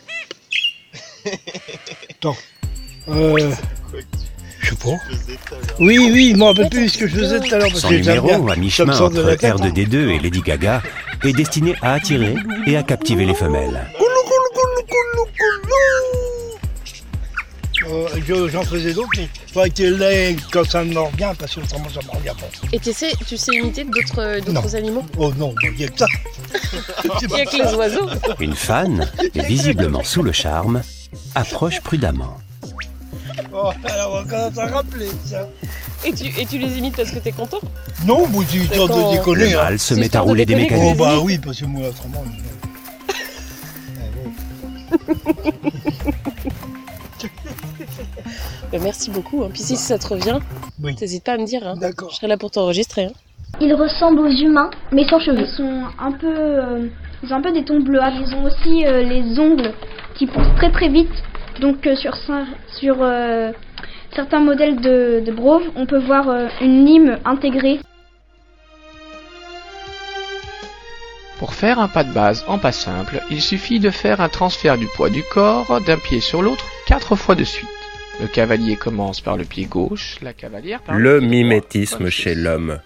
Euh. 3.10 3.52
Je 4.62 4.70
sais 4.70 4.76
pas. 4.76 4.90
Oui, 5.80 5.98
oui, 6.00 6.32
je 6.34 6.38
m'en 6.38 6.48
rappelle 6.48 6.70
plus 6.70 6.90
ce 6.90 6.98
que 7.00 7.08
je 7.08 7.16
faisais 7.18 7.40
tout 7.40 7.54
à 7.54 7.58
l'heure. 7.58 7.68
parce 7.70 7.82
Son 7.82 7.92
numéro, 7.92 8.50
à 8.50 8.56
mi-chemin 8.56 8.98
entre 9.00 9.36
tête. 9.36 9.56
R2D2 9.56 9.96
et 10.10 10.20
Lady 10.20 10.42
Gaga, 10.42 10.82
est 11.24 11.34
destiné 11.34 11.76
à 11.82 11.94
attirer 11.94 12.36
et 12.66 12.78
à 12.78 12.84
captiver 12.84 13.26
les 13.26 13.34
femelles. 13.36 13.82
Euh, 17.86 18.08
je- 18.26 18.48
J'en 18.48 18.64
faisais 18.64 18.94
d'autres, 18.94 19.10
mais 19.18 19.28
il 19.48 19.52
faudrait 19.54 19.70
que 19.70 19.84
là, 19.84 20.36
quand 20.52 20.64
ça 20.64 20.84
me 20.84 20.98
revient, 20.98 21.32
parce 21.38 21.54
que 21.56 21.60
autrement 21.60 21.90
ça 21.90 22.00
me 22.06 22.12
revient 22.18 22.32
pas. 22.40 22.48
Et 22.72 22.80
tu 22.80 22.94
sais, 22.94 23.12
tu 23.28 23.36
sais 23.36 23.52
imiter 23.56 23.84
d'autres 23.84 24.20
euh, 24.20 24.40
d'autres 24.42 24.76
animaux? 24.76 25.04
Oh 25.18 25.34
non, 25.38 25.54
il 25.64 25.72
n'y 25.74 25.84
a 25.84 25.88
que 25.90 26.00
ça. 26.00 26.06
Il 27.22 27.28
n'y 27.28 27.42
a 27.42 27.46
que 27.46 27.58
les 27.58 27.74
oiseaux. 27.76 28.08
Une 28.40 28.56
fan, 28.56 29.10
visiblement 29.36 30.04
sous 30.04 30.24
le 30.24 30.32
charme, 30.32 30.82
approche 31.36 31.82
prudemment. 31.82 32.38
Oh, 33.66 33.72
alors 33.86 34.22
on 34.24 34.28
commence 34.30 34.58
à 34.58 34.66
rappeler 34.68 35.08
ça. 35.26 35.48
Et 36.06 36.12
tu, 36.14 36.26
et 36.40 36.46
tu 36.46 36.58
les 36.58 36.78
imites 36.78 36.96
parce 36.98 37.12
que 37.12 37.20
t'es 37.20 37.32
content? 37.32 37.60
Non, 38.06 38.28
moi 38.28 38.44
j'ai 38.50 38.58
eu 38.60 38.62
le 38.64 38.68
temps 38.68 38.88
D'accord. 38.88 39.12
de 39.12 39.18
déconner. 39.18 39.52
Le 39.52 39.60
hein. 39.60 39.78
se 39.78 39.94
met 39.94 40.14
à 40.16 40.20
rouler 40.22 40.46
des 40.46 40.56
Oh 40.56 40.58
mécaniques. 40.58 40.98
bah 40.98 41.20
oui, 41.22 41.38
parce 41.38 41.60
que 41.60 41.66
moi 41.66 41.88
autrement. 41.88 42.24
Bah, 48.72 48.80
Merci 48.82 49.12
beaucoup. 49.12 49.44
hein. 49.44 49.50
Puis 49.54 49.62
si 49.62 49.76
ça 49.78 49.98
te 50.00 50.08
revient, 50.08 50.40
t'hésites 50.98 51.24
pas 51.24 51.34
à 51.34 51.38
me 51.38 51.46
dire. 51.46 51.66
Hein. 51.68 51.76
D'accord. 51.78 52.10
Je 52.12 52.16
serai 52.16 52.28
là 52.28 52.38
pour 52.38 52.52
t'enregistrer. 52.52 53.06
Hein. 53.06 53.12
Ils 53.62 53.74
ressemblent 53.74 54.20
aux 54.20 54.32
humains, 54.32 54.72
mais 54.92 55.08
sans 55.08 55.20
cheveux. 55.20 55.42
Ils 55.48 55.56
sont 55.56 55.84
un 56.00 56.12
peu, 56.12 56.28
euh, 56.36 56.88
ils 57.24 57.32
ont 57.32 57.36
un 57.36 57.42
peu 57.42 57.52
des 57.54 57.64
tons 57.64 57.80
bleuâtres. 57.82 58.18
Ils 58.20 58.34
ont 58.36 58.44
aussi 58.46 58.86
euh, 58.86 59.04
les 59.04 59.40
ongles 59.40 59.74
qui 60.18 60.26
poussent 60.26 60.56
très 60.58 60.72
très 60.72 60.90
vite. 60.90 61.12
Donc 61.60 61.86
euh, 61.88 61.96
sur 61.96 62.16
sur 62.68 62.98
euh, 63.02 63.52
certains 64.16 64.40
modèles 64.40 64.82
de, 64.82 65.22
de 65.26 65.32
Brove, 65.32 65.64
on 65.76 65.86
peut 65.86 66.00
voir 66.00 66.30
euh, 66.30 66.48
une 66.62 66.86
lime 66.86 67.18
intégrée. 67.26 67.80
Pour 71.40 71.54
faire 71.54 71.80
un 71.80 71.88
pas 71.88 72.04
de 72.04 72.14
base 72.14 72.46
en 72.48 72.58
pas 72.58 72.72
simple, 72.72 73.22
il 73.30 73.42
suffit 73.42 73.80
de 73.80 73.90
faire 73.90 74.22
un 74.22 74.30
transfert 74.30 74.78
du 74.78 74.88
poids 74.96 75.10
du 75.10 75.24
corps 75.24 75.82
d'un 75.86 75.98
pied 75.98 76.20
sur 76.22 76.42
l'autre 76.42 76.66
quatre 76.88 77.16
fois 77.16 77.36
de 77.36 77.44
suite. 77.44 77.68
Le 78.22 78.28
cavalier 78.28 78.76
commence 78.76 79.22
par 79.22 79.38
le 79.38 79.44
pied 79.44 79.66
gauche, 79.66 80.18
la 80.22 80.34
cavalière 80.34 80.82
par 80.82 80.96
Le 80.96 81.18
pied 81.18 81.28
droit. 81.28 81.30
mimétisme 81.36 82.10
chez 82.10 82.36
l'homme. 82.36 82.80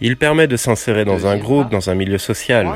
Il 0.00 0.16
permet 0.16 0.46
de 0.46 0.56
s'insérer 0.56 1.04
dans 1.04 1.26
un 1.26 1.36
groupe, 1.36 1.70
pas. 1.70 1.76
dans 1.76 1.90
un 1.90 1.94
milieu 1.94 2.18
social. 2.18 2.68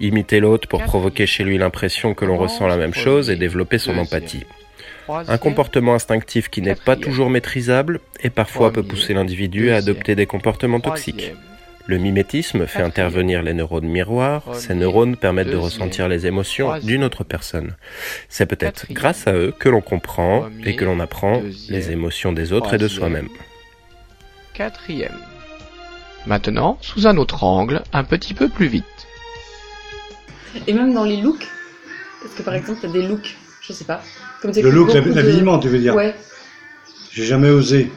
Imiter 0.00 0.40
l'autre 0.40 0.66
pour 0.66 0.82
provoquer 0.82 1.26
chez 1.26 1.44
lui 1.44 1.58
l'impression 1.58 2.14
que 2.14 2.24
l'on 2.24 2.38
ressent 2.38 2.66
la 2.66 2.78
même 2.78 2.94
chose 2.94 3.28
et 3.28 3.36
développer 3.36 3.78
son 3.78 3.98
empathie. 3.98 4.44
Un 5.08 5.38
comportement 5.38 5.94
instinctif 5.94 6.48
qui 6.48 6.62
n'est 6.62 6.74
pas 6.74 6.96
toujours 6.96 7.30
maîtrisable 7.30 8.00
et 8.22 8.30
parfois 8.30 8.72
peut 8.72 8.82
pousser 8.82 9.12
l'individu 9.12 9.70
à 9.70 9.76
adopter 9.76 10.14
des 10.14 10.26
comportements 10.26 10.80
toxiques. 10.80 11.34
Le 11.86 11.98
mimétisme 11.98 12.66
fait 12.66 12.82
intervenir 12.82 13.42
les 13.42 13.52
neurones 13.52 13.88
miroirs. 13.88 14.54
Ces 14.54 14.74
neurones 14.74 15.16
permettent 15.16 15.50
de 15.50 15.56
ressentir 15.56 16.08
les 16.08 16.26
émotions 16.26 16.78
d'une 16.78 17.04
autre 17.04 17.24
personne. 17.24 17.74
C'est 18.28 18.46
peut-être 18.46 18.86
grâce 18.90 19.26
à 19.26 19.32
eux 19.32 19.52
que 19.58 19.68
l'on 19.68 19.80
comprend 19.80 20.46
et 20.64 20.76
que 20.76 20.84
l'on 20.84 21.00
apprend 21.00 21.42
les 21.68 21.90
émotions 21.90 22.32
des 22.32 22.52
autres 22.52 22.74
et 22.74 22.78
de 22.78 22.88
soi-même. 22.88 23.28
Quatrième. 24.54 25.18
Maintenant, 26.26 26.78
sous 26.80 27.06
un 27.06 27.16
autre 27.16 27.44
angle, 27.44 27.82
un 27.92 28.04
petit 28.04 28.34
peu 28.34 28.48
plus 28.48 28.68
vite. 28.68 28.99
Et 30.66 30.72
même 30.72 30.92
dans 30.94 31.04
les 31.04 31.16
looks, 31.20 31.46
parce 32.22 32.34
que 32.34 32.42
par 32.42 32.54
exemple, 32.54 32.80
t'as 32.82 32.88
des 32.88 33.02
looks, 33.02 33.36
je 33.62 33.72
sais 33.72 33.84
pas. 33.84 34.02
Comme 34.42 34.52
Le 34.54 34.70
look, 34.70 34.88
de- 34.92 35.12
l'habillement, 35.14 35.58
tu 35.58 35.68
veux 35.68 35.78
dire 35.78 35.94
Ouais, 35.94 36.14
J'ai 37.12 37.24
jamais 37.24 37.50
osé. 37.50 37.90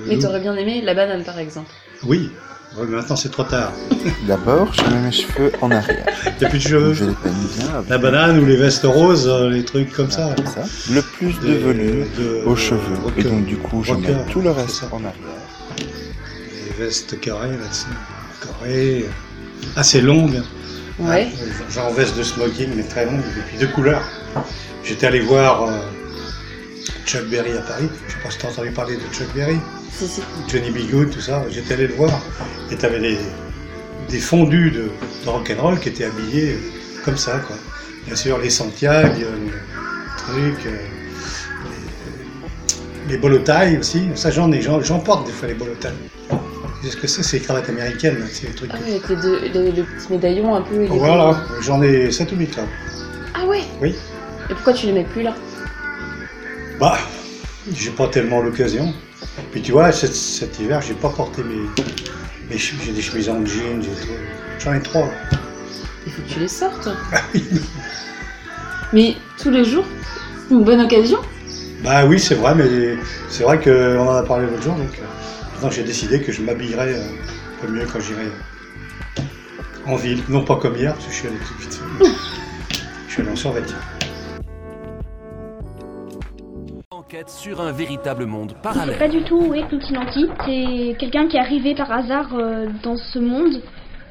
Le 0.00 0.06
mais 0.06 0.14
look- 0.14 0.22
t'aurais 0.22 0.40
bien 0.40 0.54
aimé 0.56 0.80
la 0.82 0.94
banane 0.94 1.24
par 1.24 1.38
exemple. 1.38 1.70
Oui. 2.04 2.30
Ouais, 2.76 2.84
mais 2.86 2.96
maintenant 2.96 3.16
c'est 3.16 3.30
trop 3.30 3.44
tard. 3.44 3.72
D'abord, 4.26 4.72
je 4.74 4.82
mets 4.82 5.00
mes 5.06 5.12
cheveux 5.12 5.50
en 5.62 5.70
arrière. 5.70 6.04
T'as 6.38 6.48
plus 6.50 6.58
de 6.58 6.68
cheveux 6.68 6.92
Je 6.92 7.04
les 7.06 7.14
peigne 7.14 7.32
bien. 7.56 7.74
avec 7.76 7.88
La 7.88 7.96
banane 7.98 8.38
ou 8.40 8.44
les 8.44 8.56
vestes 8.56 8.84
roses, 8.84 9.26
euh, 9.26 9.48
les 9.48 9.64
trucs 9.64 9.90
comme 9.92 10.10
ça. 10.10 10.34
Le 10.92 11.00
plus 11.00 11.38
de 11.40 11.54
volume 11.54 12.06
de- 12.18 12.42
aux 12.44 12.56
cheveux. 12.56 12.80
Et 12.96 13.00
rocker. 13.04 13.22
donc, 13.24 13.46
du 13.46 13.56
coup, 13.56 13.82
je 13.82 13.92
Rocker, 13.94 14.08
mets 14.14 14.24
tout 14.30 14.42
le 14.42 14.50
reste 14.50 14.84
en 14.92 14.96
arrière. 14.98 15.14
Des 15.78 16.84
vestes 16.84 17.18
carrées 17.20 17.56
là-dessus. 17.56 17.86
Carrées, 18.44 19.06
assez 19.76 20.00
longues. 20.02 20.42
Ouais. 20.98 21.28
Genre 21.70 21.92
veste 21.92 22.16
de 22.16 22.22
smoking, 22.22 22.70
mais 22.74 22.82
très 22.82 23.04
longue, 23.04 23.20
et 23.20 23.40
puis 23.48 23.58
de 23.58 23.66
couleurs. 23.66 24.02
J'étais 24.82 25.06
allé 25.06 25.20
voir 25.20 25.62
euh, 25.64 25.78
Chuck 27.06 27.28
Berry 27.28 27.52
à 27.52 27.60
Paris. 27.60 27.88
Je 28.06 28.12
sais 28.12 28.18
pas 28.22 28.30
si 28.30 28.38
t'as 28.38 28.48
entendu 28.48 28.70
parler 28.70 28.96
de 28.96 29.14
Chuck 29.14 29.32
Berry. 29.34 29.58
Si, 29.92 30.08
si. 30.08 30.22
Johnny 30.48 30.70
B. 30.70 30.90
Good, 30.90 31.10
tout 31.10 31.20
ça. 31.20 31.44
J'étais 31.50 31.74
allé 31.74 31.86
le 31.86 31.94
voir. 31.94 32.20
Et 32.70 32.76
t'avais 32.76 33.00
des, 33.00 33.18
des 34.08 34.18
fondus 34.18 34.70
de, 34.70 34.90
de 35.24 35.28
rock'n'roll 35.28 35.78
qui 35.78 35.90
étaient 35.90 36.04
habillés 36.04 36.58
comme 37.04 37.16
ça, 37.16 37.38
quoi. 37.38 37.56
Bien 38.06 38.16
sûr, 38.16 38.38
les 38.38 38.50
Santiago, 38.50 39.10
les 39.18 39.52
trucs, 40.16 40.66
euh, 40.66 40.78
les, 43.06 43.12
les 43.12 43.18
bolo 43.18 43.38
tie 43.40 43.76
aussi. 43.78 44.08
Ça, 44.14 44.30
j'en 44.30 44.50
ai, 44.52 44.62
j'en, 44.62 44.98
porte 45.00 45.26
des 45.26 45.32
fois 45.32 45.48
les 45.48 45.54
bolo 45.54 45.74
tie. 45.80 45.88
C'est 46.30 46.36
ce 46.82 46.96
que 46.96 47.06
c'est, 47.06 47.22
c'est 47.22 47.38
les 47.38 47.44
cravates 47.44 47.68
américaines, 47.68 48.24
c'est 48.32 48.48
les 48.48 48.54
trucs. 48.54 48.70
Ah 48.72 48.78
ouais, 48.78 48.90
avec 48.92 49.08
les, 49.08 49.16
deux, 49.16 49.40
les, 49.40 49.72
les 49.72 49.82
petits 49.82 50.12
médaillons 50.12 50.54
un 50.54 50.62
peu. 50.62 50.84
Voilà, 50.86 51.42
j'en 51.60 51.82
ai 51.82 52.10
7 52.10 52.32
ou 52.32 52.36
8 52.36 52.56
là. 52.56 52.62
Ah 53.34 53.46
ouais 53.46 53.62
Oui. 53.80 53.94
Et 54.50 54.54
pourquoi 54.54 54.72
tu 54.72 54.86
les 54.86 54.92
mets 54.92 55.04
plus 55.04 55.22
là 55.22 55.34
Bah, 56.78 56.96
j'ai 57.72 57.90
pas 57.90 58.08
tellement 58.08 58.40
l'occasion. 58.40 58.92
Puis 59.50 59.62
tu 59.62 59.72
vois, 59.72 59.92
cet, 59.92 60.14
cet 60.14 60.58
hiver, 60.60 60.80
j'ai 60.80 60.94
pas 60.94 61.10
porté 61.10 61.42
mes. 61.42 61.68
mes 62.50 62.56
j'ai 62.56 62.92
des 62.92 63.02
chemises 63.02 63.28
en 63.28 63.44
jean. 63.44 63.82
J'en 64.58 64.74
ai 64.74 64.80
trois. 64.80 65.08
Il 66.06 66.12
faut 66.12 66.22
que 66.22 66.28
tu 66.28 66.40
les 66.40 66.48
sortes. 66.48 66.88
Mais 68.92 69.16
tous 69.36 69.50
les 69.50 69.64
jours, 69.64 69.84
une 70.50 70.64
bonne 70.64 70.80
occasion. 70.80 71.18
Bah 71.82 72.06
oui, 72.06 72.18
c'est 72.18 72.34
vrai, 72.34 72.54
mais 72.56 72.96
c'est 73.28 73.44
vrai 73.44 73.60
qu'on 73.60 73.98
en 74.00 74.16
a 74.16 74.22
parlé 74.24 74.46
l'autre 74.46 74.62
jour, 74.62 74.74
donc 74.74 74.98
j'ai 75.70 75.82
décidé 75.82 76.20
que 76.22 76.32
je 76.32 76.42
m'habillerai 76.42 76.94
euh, 76.94 77.02
un 77.02 77.66
peu 77.66 77.72
mieux 77.72 77.86
quand 77.92 78.00
j'irai 78.00 78.26
euh, 78.26 79.22
en 79.86 79.96
ville. 79.96 80.22
Non 80.28 80.44
pas 80.44 80.56
comme 80.56 80.76
hier, 80.76 80.94
parce 80.94 81.06
que 81.06 81.10
je 81.12 81.16
suis 81.16 81.28
allé 81.28 81.36
tout 81.38 81.54
de 81.54 81.60
suite. 81.60 81.82
je 83.08 83.12
suis 83.12 83.22
allé 83.22 83.30
en 83.32 83.36
survêtement. 83.36 83.78
Enquête 86.90 87.28
sur 87.28 87.60
un 87.60 87.72
véritable 87.72 88.26
monde 88.26 88.50
Je 88.50 88.54
sais 88.54 88.62
parallèle. 88.74 88.98
pas 88.98 89.08
du 89.08 89.22
tout 89.22 89.38
où 89.40 89.54
est 89.54 89.68
Continenti. 89.68 90.26
C'est 90.46 90.96
quelqu'un 90.98 91.26
qui 91.26 91.36
est 91.36 91.40
arrivé 91.40 91.74
par 91.74 91.90
hasard 91.90 92.28
euh, 92.34 92.66
dans 92.82 92.96
ce 92.96 93.18
monde 93.18 93.60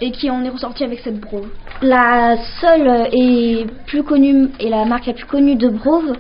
et 0.01 0.11
qui 0.11 0.29
en 0.29 0.43
est 0.43 0.49
ressorti 0.49 0.83
avec 0.83 0.99
cette 0.99 1.19
brove. 1.19 1.47
La 1.81 2.35
seule 2.61 3.07
et 3.13 3.65
plus 3.87 4.03
connue 4.03 4.49
et 4.59 4.69
la 4.69 4.85
marque 4.85 5.07
la 5.07 5.13
plus 5.13 5.25
connue 5.25 5.55
de 5.55 5.69
Brove, 5.69 6.13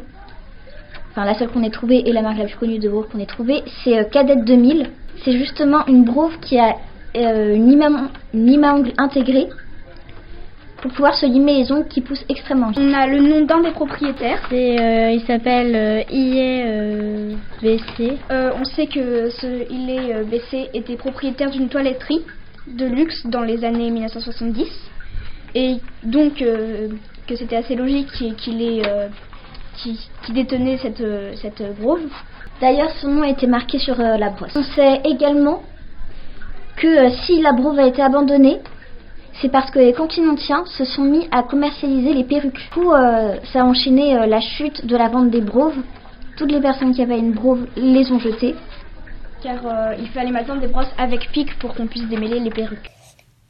enfin 1.11 1.25
la 1.25 1.37
seule 1.37 1.49
qu'on 1.49 1.63
ait 1.63 1.69
trouvée 1.69 2.01
et 2.07 2.11
la 2.11 2.21
marque 2.23 2.37
la 2.39 2.45
plus 2.45 2.57
connue 2.57 2.79
de 2.79 2.89
Brove 2.89 3.07
qu'on 3.11 3.19
ait 3.19 3.25
trouvée, 3.27 3.63
c'est 3.83 4.09
Cadette 4.11 4.45
2000. 4.45 4.89
C'est 5.23 5.37
justement 5.37 5.85
une 5.87 6.03
Brove 6.03 6.37
qui 6.39 6.57
a 6.59 6.75
euh, 7.15 7.55
une 7.55 7.69
lime- 7.69 8.09
lime 8.33 8.63
à 8.63 8.73
ongles 8.75 8.93
intégrée 8.97 9.47
pour 10.81 10.91
pouvoir 10.91 11.15
se 11.15 11.25
limer 11.25 11.57
les 11.57 11.71
ongles 11.71 11.87
qui 11.87 12.01
poussent 12.01 12.25
extrêmement 12.29 12.69
vite. 12.69 12.79
On 12.79 12.93
a 12.93 13.07
le 13.07 13.19
nom 13.19 13.41
d'un 13.45 13.61
des 13.61 13.71
propriétaires. 13.71 14.41
euh, 14.79 15.11
il 15.11 15.21
s'appelle 15.21 15.75
euh, 15.75 16.01
IE 16.11 17.35
BC. 17.61 18.17
Euh, 18.31 18.51
on 18.59 18.63
sait 18.63 18.85
que 18.87 19.29
ce 19.31 19.65
il 19.71 19.89
est 19.89 20.13
euh, 20.13 20.23
BC 20.23 20.69
était 20.73 20.95
propriétaire 20.95 21.49
d'une 21.49 21.67
toiletterie 21.69 22.23
de 22.67 22.85
luxe 22.85 23.25
dans 23.25 23.41
les 23.41 23.63
années 23.65 23.89
1970 23.89 24.67
et 25.55 25.77
donc 26.03 26.35
que 26.35 27.35
c'était 27.35 27.55
assez 27.55 27.75
logique 27.75 28.11
qu'il 28.11 28.35
qu'il 28.35 28.61
ait 28.61 28.81
qui, 29.77 29.97
qui 30.25 30.33
détenait 30.33 30.77
cette 30.77 31.01
cette. 31.79 32.11
D'ailleurs, 32.61 32.91
son 33.01 33.09
nom 33.09 33.21
a 33.23 33.29
été 33.29 33.47
marqué 33.47 33.77
sur 33.79 33.99
euh, 33.99 34.17
la 34.17 34.29
brosse. 34.29 34.51
On 34.55 34.63
sait 34.63 35.01
également 35.05 35.61
que 36.77 36.87
euh, 36.87 37.09
si 37.25 37.41
la 37.41 37.53
Brove 37.53 37.77
a 37.79 37.87
été 37.87 38.01
abandonnée, 38.01 38.59
c'est 39.41 39.49
parce 39.49 39.69
que 39.69 39.79
les 39.79 39.93
continentiens 39.93 40.65
se 40.65 40.83
sont 40.85 41.03
mis 41.03 41.27
à 41.31 41.43
commercialiser 41.43 42.13
les 42.13 42.23
perruques. 42.23 42.55
Du 42.57 42.69
coup, 42.73 42.91
euh, 42.91 43.35
ça 43.53 43.61
a 43.61 43.63
enchaîné 43.63 44.15
euh, 44.17 44.25
la 44.25 44.41
chute 44.41 44.85
de 44.85 44.95
la 44.97 45.09
vente 45.09 45.29
des 45.29 45.41
Broves. 45.41 45.77
Toutes 46.37 46.51
les 46.51 46.61
personnes 46.61 46.93
qui 46.93 47.01
avaient 47.01 47.19
une 47.19 47.33
Brove 47.33 47.67
les 47.75 48.11
ont 48.11 48.19
jetées. 48.19 48.55
car 49.41 49.59
euh, 49.65 49.95
il 49.99 50.07
fallait 50.09 50.31
maintenant 50.31 50.55
des 50.55 50.67
brosses 50.67 50.91
avec 50.97 51.31
pic 51.31 51.57
pour 51.59 51.73
qu'on 51.75 51.87
puisse 51.87 52.07
démêler 52.07 52.39
les 52.39 52.49
perruques. 52.49 52.89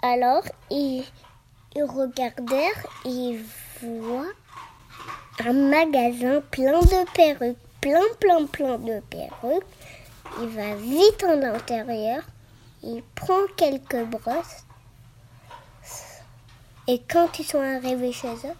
Alors, 0.03 0.43
ils, 0.69 1.03
ils 1.75 1.83
regardèrent 1.83 2.85
et 3.05 3.39
voient 3.81 4.31
un 5.45 5.53
magasin 5.53 6.41
plein 6.51 6.79
de 6.79 7.11
perruques, 7.13 7.57
plein, 7.81 8.01
plein, 8.19 8.45
plein 8.45 8.77
de 8.77 8.99
perruques. 9.09 9.63
Il 10.41 10.49
va 10.49 10.75
vite 10.75 11.23
en 11.23 11.41
intérieur, 11.41 12.21
il 12.83 13.01
prend 13.15 13.39
quelques 13.55 14.03
brosses. 14.05 14.65
Et 16.87 17.01
quand 17.09 17.39
ils 17.39 17.45
sont 17.45 17.61
arrivés 17.61 18.11
chez 18.13 18.27
eux, 18.33 18.55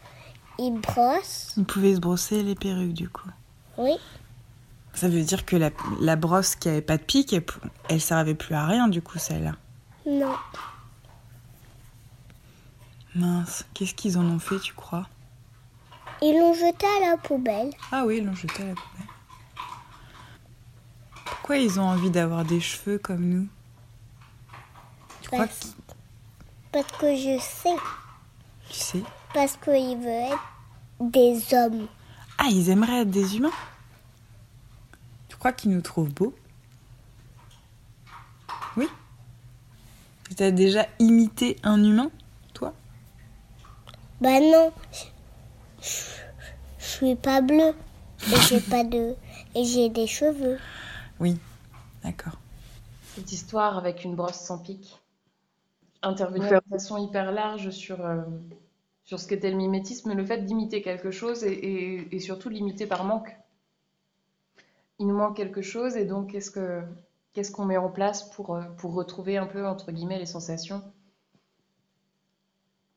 ils 0.60 0.80
brossent. 0.80 1.54
Ils 1.58 1.66
pouvaient 1.66 1.96
se 1.96 2.00
brosser 2.00 2.44
les 2.44 2.56
perruques 2.56 2.94
du 2.94 3.10
coup. 3.10 3.30
Oui, 3.78 3.96
Ça 4.94 5.08
veut 5.08 5.22
dire 5.22 5.46
que 5.46 5.56
la, 5.56 5.70
la 6.02 6.16
brosse 6.16 6.56
qui 6.56 6.68
avait 6.70 6.82
pas 6.82 6.98
de 6.98 7.04
pic, 7.04 7.32
elle, 7.32 7.46
elle 7.90 8.02
servait 8.02 8.34
plus 8.34 8.56
à 8.56 8.66
rien 8.66 8.88
du 8.88 9.02
coup 9.02 9.18
celle-là. 9.20 9.54
non. 10.06 10.36
Mince, 13.16 13.66
qu'est-ce 13.74 13.94
qu'ils 13.96 14.18
en 14.18 14.26
ont 14.26 14.40
fait 14.40 14.60
tu 14.60 14.74
crois? 14.74 15.08
Ils 16.22 16.38
l'ont 16.38 16.54
jeté 16.54 16.86
à 16.86 17.12
la 17.12 17.18
poubelle. 17.18 17.70
Ah 17.92 18.06
oui, 18.06 18.18
ils 18.18 18.26
l'ont 18.26 18.34
jeté 18.36 18.64
à 18.64 18.68
la 18.68 18.74
poubelle. 18.74 19.08
Pourquoi 21.26 21.58
ils 21.58 21.80
ont 21.80 21.84
envie 21.88 22.10
d'avoir 22.10 22.44
des 22.44 22.60
cheveux 22.60 22.98
comme 22.98 23.24
nous? 23.24 23.48
Tu 25.22 25.30
crois 25.30 25.46
Parce, 25.46 25.76
parce 26.72 26.92
que 26.94 27.16
je 27.16 27.40
sais. 27.40 27.76
Tu 28.70 28.74
sais? 28.76 29.04
Parce 29.34 29.56
qu'ils 29.58 29.98
veulent 29.98 30.32
être 30.32 30.40
des 31.00 31.54
hommes. 31.54 31.88
Ah, 32.38 32.48
ils 32.50 32.70
aimeraient 32.70 33.02
être 33.02 33.12
des 33.12 33.38
humains? 33.38 33.52
Tu 35.30 35.38
crois 35.38 35.54
qu'ils 35.54 35.72
nous 35.72 35.82
trouvent 35.82 36.14
beaux? 36.14 36.36
Oui 38.76 38.88
Tu 40.36 40.44
as 40.44 40.52
déjà 40.52 40.86
imité 41.00 41.58
un 41.64 41.84
humain, 41.84 42.10
toi? 42.54 42.74
Bah 44.20 44.40
non, 44.40 44.72
je, 45.82 45.88
suis 46.80 47.16
pas 47.16 47.42
bleue 47.42 47.74
et 48.32 48.38
j'ai 48.50 48.60
pas 48.60 48.84
de 48.84 49.16
et 49.56 49.64
j'ai 49.64 49.90
des 49.90 50.08
cheveux. 50.08 50.60
Oui, 51.20 51.38
d'accord. 52.04 52.38
Cette 53.16 53.32
histoire 53.34 53.78
avec 53.78 54.04
une 54.06 54.16
brosse 54.16 54.40
sans 54.40 54.60
pic. 54.60 55.02
Intervenir 56.02 56.54
de 56.54 56.62
façon 56.70 56.98
hyper 56.98 57.32
large 57.32 57.70
sur, 57.72 58.04
euh, 58.06 58.24
sur 59.04 59.20
ce 59.20 59.28
qu'était 59.28 59.52
le 59.52 59.58
mimétisme, 59.58 60.14
le 60.14 60.26
fait 60.26 60.44
d'imiter 60.46 60.82
quelque 60.82 61.12
chose 61.12 61.44
et, 61.44 61.54
et- 61.54 62.16
et 62.16 62.20
surtout 62.20 62.50
l'imiter 62.50 62.88
par 62.88 63.04
manque. 63.04 63.36
Il 65.00 65.08
nous 65.08 65.16
manque 65.18 65.36
quelque 65.38 65.64
chose 65.64 65.96
et 65.98 66.06
donc 66.06 66.32
qu'est-ce 66.32 66.52
que 66.52 66.84
qu'est-ce 67.34 67.52
qu'on 67.52 67.66
met 67.66 67.78
en 67.78 67.90
place 67.90 68.30
pour, 68.32 68.56
euh, 68.56 68.64
pour 68.78 68.94
retrouver 68.94 69.38
un 69.38 69.48
peu, 69.48 69.66
entre 69.68 69.92
guillemets, 69.92 70.20
les 70.20 70.26
sensations 70.28 70.84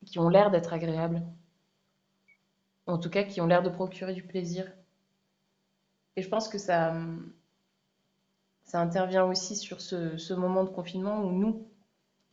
qui 0.05 0.19
ont 0.19 0.29
l'air 0.29 0.51
d'être 0.51 0.73
agréables? 0.73 1.23
En 2.91 2.97
tout 2.97 3.09
cas, 3.09 3.23
qui 3.23 3.41
ont 3.41 3.47
l'air 3.47 3.63
de 3.63 3.69
procurer 3.69 4.13
du 4.13 4.23
plaisir. 4.23 4.71
Et 6.17 6.21
je 6.21 6.29
pense 6.29 6.49
que 6.49 6.57
ça, 6.57 6.93
ça 8.63 8.81
intervient 8.81 9.25
aussi 9.25 9.55
sur 9.55 9.81
ce, 9.81 10.17
ce 10.17 10.33
moment 10.33 10.63
de 10.63 10.69
confinement 10.69 11.23
où 11.23 11.31
nous, 11.31 11.67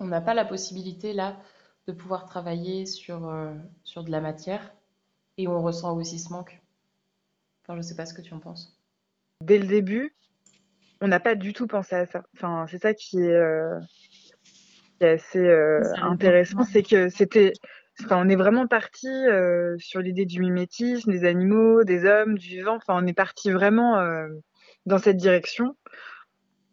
on 0.01 0.07
n'a 0.07 0.21
pas 0.21 0.35
la 0.35 0.44
possibilité 0.44 1.12
là 1.12 1.37
de 1.87 1.92
pouvoir 1.92 2.27
travailler 2.27 2.87
sur, 2.87 3.29
euh, 3.29 3.55
sur 3.85 4.05
de 4.05 4.11
la 4.11 4.21
matière 4.21 4.75
et 5.37 5.49
on 5.49 5.62
ressent 5.62 5.97
aussi 5.97 6.18
ce 6.18 6.33
manque. 6.33 6.61
Enfin, 7.62 7.77
je 7.77 7.83
sais 7.83 7.94
pas 7.94 8.05
ce 8.05 8.14
que 8.14 8.21
tu 8.21 8.35
en 8.35 8.40
penses. 8.40 8.79
Dès 9.40 9.59
le 9.59 9.66
début, 9.66 10.14
on 11.01 11.09
n'a 11.09 11.21
pas 11.21 11.35
du 11.35 11.53
tout 11.53 11.66
pensé 11.66 11.94
à 11.94 12.07
ça. 12.07 12.25
Enfin, 12.35 12.66
c'est 12.68 12.83
ça 12.83 12.92
qui 12.92 13.18
est, 13.18 13.31
euh, 13.31 13.79
qui 14.44 15.05
est 15.05 15.11
assez 15.11 15.38
euh, 15.38 15.83
intéressant, 16.03 16.64
c'est 16.64 16.83
que 16.83 17.09
c'était, 17.09 17.53
enfin, 18.04 18.22
on 18.24 18.28
est 18.28 18.37
vraiment 18.37 18.66
parti 18.66 19.08
euh, 19.08 19.76
sur 19.78 20.00
l'idée 20.00 20.26
du 20.26 20.40
mimétisme, 20.40 21.11
des 21.11 21.24
animaux, 21.24 21.84
des 21.84 22.04
hommes, 22.04 22.38
du 22.38 22.48
vivant. 22.48 22.76
Enfin, 22.76 22.98
on 23.02 23.06
est 23.06 23.14
parti 23.14 23.50
vraiment 23.50 23.98
euh, 23.98 24.28
dans 24.87 24.98
cette 24.98 25.16
direction 25.16 25.76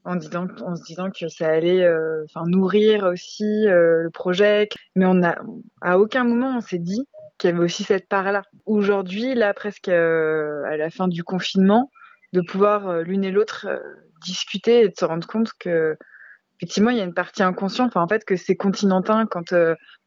en 0.03 0.15
disant, 0.15 0.47
en 0.61 0.75
se 0.75 0.83
disant 0.83 1.09
que 1.09 1.27
ça 1.27 1.47
allait, 1.47 1.83
euh, 1.83 2.23
enfin, 2.25 2.45
nourrir 2.45 3.05
aussi 3.05 3.65
le 3.65 4.09
projet. 4.13 4.69
Mais 4.95 5.05
on 5.05 5.23
a, 5.23 5.35
à 5.81 5.97
aucun 5.97 6.23
moment 6.23 6.57
on 6.57 6.61
s'est 6.61 6.79
dit 6.79 7.07
qu'il 7.37 7.49
y 7.49 7.53
avait 7.53 7.63
aussi 7.63 7.83
cette 7.83 8.07
part-là. 8.07 8.43
Aujourd'hui, 8.65 9.33
là, 9.33 9.53
presque 9.53 9.89
à 9.89 10.77
la 10.77 10.89
fin 10.91 11.07
du 11.07 11.23
confinement, 11.23 11.89
de 12.33 12.41
pouvoir 12.41 13.01
l'une 13.01 13.23
et 13.23 13.31
l'autre 13.31 13.67
discuter 14.23 14.81
et 14.81 14.89
de 14.89 14.95
se 14.95 15.05
rendre 15.05 15.25
compte 15.27 15.51
que 15.59 15.97
effectivement 16.59 16.89
il 16.89 16.97
y 16.97 17.01
a 17.01 17.03
une 17.03 17.13
partie 17.13 17.43
inconsciente 17.43 17.89
enfin 17.89 18.01
en 18.01 18.07
fait 18.07 18.25
que 18.25 18.35
c'est 18.35 18.55
continentin 18.55 19.25
quand 19.25 19.53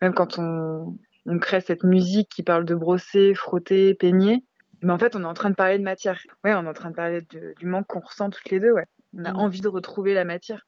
même 0.01 0.15
quand 0.15 0.39
on, 0.39 0.97
on 1.29 1.39
crée 1.39 1.61
cette 1.61 1.85
musique 1.85 2.29
qui 2.29 2.43
parle 2.43 2.65
de 2.65 2.75
brosser 2.75 3.35
frotter 3.35 3.95
peigner 3.95 4.45
mais 4.83 4.93
en 4.93 4.99
fait 4.99 5.15
on 5.17 5.23
est 5.23 5.27
en 5.27 5.35
train 5.35 5.51
de 5.51 5.55
parler 5.55 5.79
de 5.79 5.83
matière 5.85 6.19
ouais 6.45 6.55
on 6.55 6.65
est 6.65 6.69
en 6.69 6.73
train 6.73 6.91
de 6.91 6.95
parler 6.97 7.21
de- 7.31 7.55
du 7.59 7.67
manque 7.67 7.87
qu'on 7.87 8.01
ressent 8.01 8.31
toutes 8.31 8.51
les 8.51 8.61
deux 8.61 8.73
ouais 8.73 8.87
on 9.17 9.25
a 9.25 9.33
Mm. 9.33 9.37
envie 9.37 9.61
de 9.61 9.69
retrouver 9.69 10.15
la 10.15 10.25
matière 10.25 10.67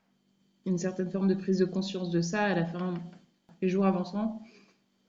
Une 0.67 0.79
certaine 0.79 1.11
forme 1.11 1.29
de 1.29 1.35
prise 1.35 1.59
de 1.59 1.65
conscience 1.65 2.11
de 2.11 2.21
ça 2.21 2.43
à 2.45 2.55
la 2.55 2.67
fin, 2.67 2.95
les 3.63 3.69
jours 3.69 3.87
avançant, 3.87 4.43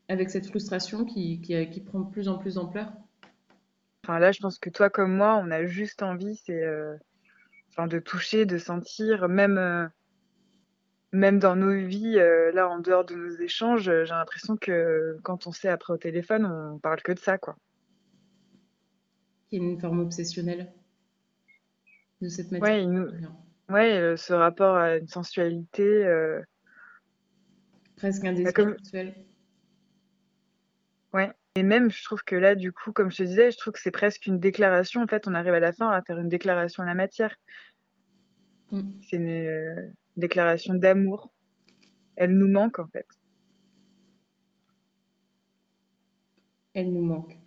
avec 0.07 0.29
cette 0.29 0.47
frustration 0.47 1.03
qui, 1.05 1.41
qui, 1.41 1.69
qui 1.69 1.81
prend 1.81 1.99
de 2.01 2.09
plus 2.09 2.27
en 2.29 2.37
plus 2.37 2.55
d'ampleur. 2.55 2.91
enfin 4.05 4.19
là 4.19 4.31
je 4.31 4.39
pense 4.39 4.57
que 4.59 4.69
toi 4.69 4.89
comme 4.89 5.13
moi 5.15 5.35
on 5.43 5.51
a 5.51 5.65
juste 5.65 6.01
envie 6.03 6.35
c'est 6.45 6.63
euh, 6.63 6.95
enfin 7.71 7.87
de 7.87 7.99
toucher 7.99 8.45
de 8.45 8.57
sentir 8.57 9.27
même 9.29 9.57
euh, 9.57 9.87
même 11.11 11.39
dans 11.39 11.55
nos 11.55 11.73
vies, 11.85 12.17
euh, 12.17 12.51
là, 12.53 12.69
en 12.69 12.79
dehors 12.79 13.03
de 13.05 13.15
nos 13.15 13.35
échanges, 13.35 13.89
euh, 13.89 14.05
j'ai 14.05 14.13
l'impression 14.13 14.55
que 14.57 15.17
quand 15.23 15.47
on 15.47 15.51
s'est 15.51 15.67
après 15.69 15.93
au 15.93 15.97
téléphone, 15.97 16.45
on 16.45 16.79
parle 16.79 17.01
que 17.01 17.11
de 17.11 17.19
ça, 17.19 17.37
quoi. 17.37 17.55
qui 19.49 19.57
est 19.57 19.59
une 19.59 19.79
forme 19.81 19.99
obsessionnelle 19.99 20.71
de 22.21 22.29
cette 22.29 22.51
matière. 22.53 22.61
Ouais, 22.69 22.83
il 22.83 22.89
nous- 22.89 23.09
ouais 23.67 23.97
euh, 23.97 24.15
ce 24.15 24.31
rapport 24.31 24.77
à 24.77 24.95
une 24.97 25.07
sensualité. 25.09 25.83
euh, 26.05 26.41
Presque 27.97 28.23
un 28.23 28.31
désir 28.31 28.53
comme- 28.53 28.77
sexuel. 28.77 29.13
Ouais, 31.13 31.31
Et 31.55 31.63
même, 31.63 31.91
je 31.91 32.01
trouve 32.05 32.23
que 32.23 32.37
là, 32.37 32.55
du 32.55 32.71
coup, 32.71 32.93
comme 32.93 33.11
je 33.11 33.17
te 33.17 33.23
disais, 33.23 33.51
je 33.51 33.57
trouve 33.57 33.73
que 33.73 33.81
c'est 33.81 33.91
presque 33.91 34.25
une 34.25 34.39
déclaration. 34.39 35.01
En 35.03 35.07
fait, 35.07 35.27
on 35.27 35.33
arrive 35.33 35.53
à 35.53 35.59
la 35.59 35.73
fin 35.73 35.89
à 35.89 36.01
faire 36.01 36.17
une 36.17 36.29
déclaration 36.29 36.81
à 36.83 36.85
la 36.85 36.93
matière. 36.95 37.35
Mm. 38.71 38.89
C'est 39.03 39.17
une 39.17 39.27
euh, 39.27 39.91
déclaration 40.21 40.73
d'amour. 40.73 41.29
Elle 42.15 42.37
nous 42.37 42.47
manque, 42.47 42.79
en 42.79 42.87
fait. 42.87 43.07
Elle 46.73 46.93
nous 46.93 47.03
manque. 47.03 47.37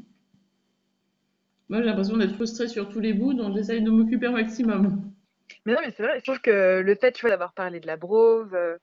Moi, 1.68 1.80
j'ai 1.80 1.86
l'impression 1.86 2.16
d'être 2.16 2.34
frustrée 2.34 2.68
sur 2.68 2.88
tous 2.90 3.00
les 3.00 3.14
bouts, 3.14 3.32
donc 3.34 3.54
j'essaye 3.56 3.82
de 3.82 3.90
m'occuper 3.90 4.26
un 4.26 4.32
maximum. 4.32 5.10
Mais 5.64 5.72
non, 5.72 5.80
mais 5.82 5.90
c'est 5.96 6.02
vrai, 6.02 6.18
je 6.18 6.24
trouve 6.24 6.40
que 6.40 6.80
le 6.80 6.94
fait, 6.94 7.18
d'avoir 7.22 7.54
parlé 7.54 7.80
de 7.80 7.86
la 7.86 7.96
brove, 7.96 8.54
euh, 8.54 8.76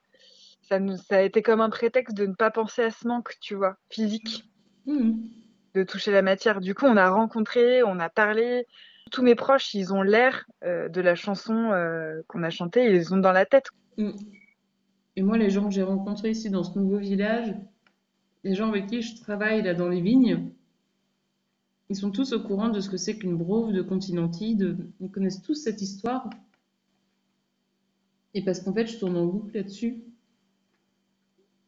ça, 0.62 0.80
nous, 0.80 0.96
ça 0.96 1.18
a 1.18 1.22
été 1.22 1.42
comme 1.42 1.60
un 1.60 1.70
prétexte 1.70 2.16
de 2.16 2.26
ne 2.26 2.34
pas 2.34 2.50
penser 2.50 2.82
à 2.82 2.90
ce 2.90 3.06
manque, 3.06 3.36
tu 3.40 3.54
vois, 3.54 3.76
physique, 3.90 4.44
Mhm. 4.86 5.28
de 5.74 5.84
toucher 5.84 6.10
la 6.10 6.22
matière. 6.22 6.60
Du 6.60 6.74
coup, 6.74 6.86
on 6.86 6.96
a 6.96 7.08
rencontré, 7.08 7.82
on 7.84 8.00
a 8.00 8.08
parlé. 8.08 8.66
Tous 9.12 9.22
mes 9.22 9.34
proches, 9.36 9.74
ils 9.74 9.92
ont 9.92 10.02
l'air 10.02 10.44
euh, 10.64 10.88
de 10.88 11.00
la 11.00 11.14
chanson 11.14 11.70
euh, 11.72 12.20
qu'on 12.26 12.42
a 12.42 12.50
chantée, 12.50 12.86
ils 12.86 12.92
les 12.92 13.12
ont 13.12 13.16
dans 13.18 13.32
la 13.32 13.46
tête. 13.46 13.68
Mm. 13.98 14.10
Et 15.16 15.22
moi, 15.22 15.36
les 15.38 15.50
gens 15.50 15.64
que 15.68 15.74
j'ai 15.74 15.82
rencontrés 15.82 16.30
ici 16.30 16.50
dans 16.50 16.64
ce 16.64 16.78
nouveau 16.78 16.98
village, 16.98 17.54
les 18.44 18.54
gens 18.54 18.68
avec 18.68 18.86
qui 18.86 19.02
je 19.02 19.20
travaille 19.20 19.62
là 19.62 19.74
dans 19.74 19.88
les 19.88 20.00
vignes, 20.00 20.50
ils 21.90 21.96
sont 21.96 22.10
tous 22.10 22.32
au 22.32 22.40
courant 22.42 22.70
de 22.70 22.80
ce 22.80 22.88
que 22.88 22.96
c'est 22.96 23.18
qu'une 23.18 23.36
brove 23.36 23.72
de 23.72 23.82
Continenti, 23.82 24.56
de... 24.56 24.76
ils 25.00 25.10
connaissent 25.10 25.42
tous 25.42 25.54
cette 25.54 25.82
histoire. 25.82 26.30
Et 28.34 28.42
parce 28.42 28.60
qu'en 28.60 28.72
fait, 28.72 28.86
je 28.86 28.98
tourne 28.98 29.16
en 29.16 29.26
boucle 29.26 29.54
là-dessus. 29.54 30.02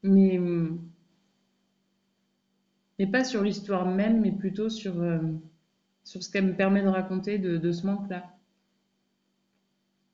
Mais, 0.03 0.41
mais 2.99 3.07
pas 3.07 3.25
sur 3.25 3.43
l'histoire 3.43 3.87
même, 3.87 4.21
mais 4.21 4.33
plutôt 4.33 4.71
sur, 4.71 5.01
euh, 5.01 5.19
sur 6.05 6.23
ce 6.23 6.31
qu'elle 6.31 6.47
me 6.47 6.57
permet 6.57 6.83
de 6.83 6.89
raconter 6.89 7.39
de 7.39 7.73
ce 7.73 7.87
manque-là. 7.87 8.34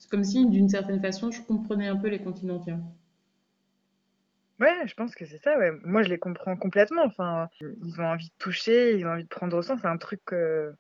C'est 0.01 0.11
comme 0.11 0.25
si, 0.25 0.49
d'une 0.51 0.69
certaine 0.69 1.01
façon, 1.01 1.31
je 1.31 1.43
comprenais 1.43 1.87
un 1.87 1.95
peu 1.95 2.09
les 2.09 2.21
continentiens. 2.21 2.83
Ouais, 4.61 4.87
je 4.87 4.95
pense 4.95 5.15
que 5.17 5.25
c'est 5.27 5.39
ça, 5.39 5.59
ouais. 5.59 5.73
Moi, 5.85 6.03
je 6.03 6.09
les 6.09 6.19
comprends 6.19 6.57
complètement. 6.57 7.03
Enfin, 7.05 7.49
ils 7.61 8.01
ont 8.01 8.05
envie 8.07 8.29
de 8.29 8.35
toucher, 8.39 8.97
ils 8.99 9.07
ont 9.07 9.11
envie 9.11 9.25
de 9.25 9.29
prendre 9.29 9.61
soin. 9.63 9.77
C'est 9.79 9.87
un 9.89 9.97
truc, 9.97 10.21
euh, 10.33 10.73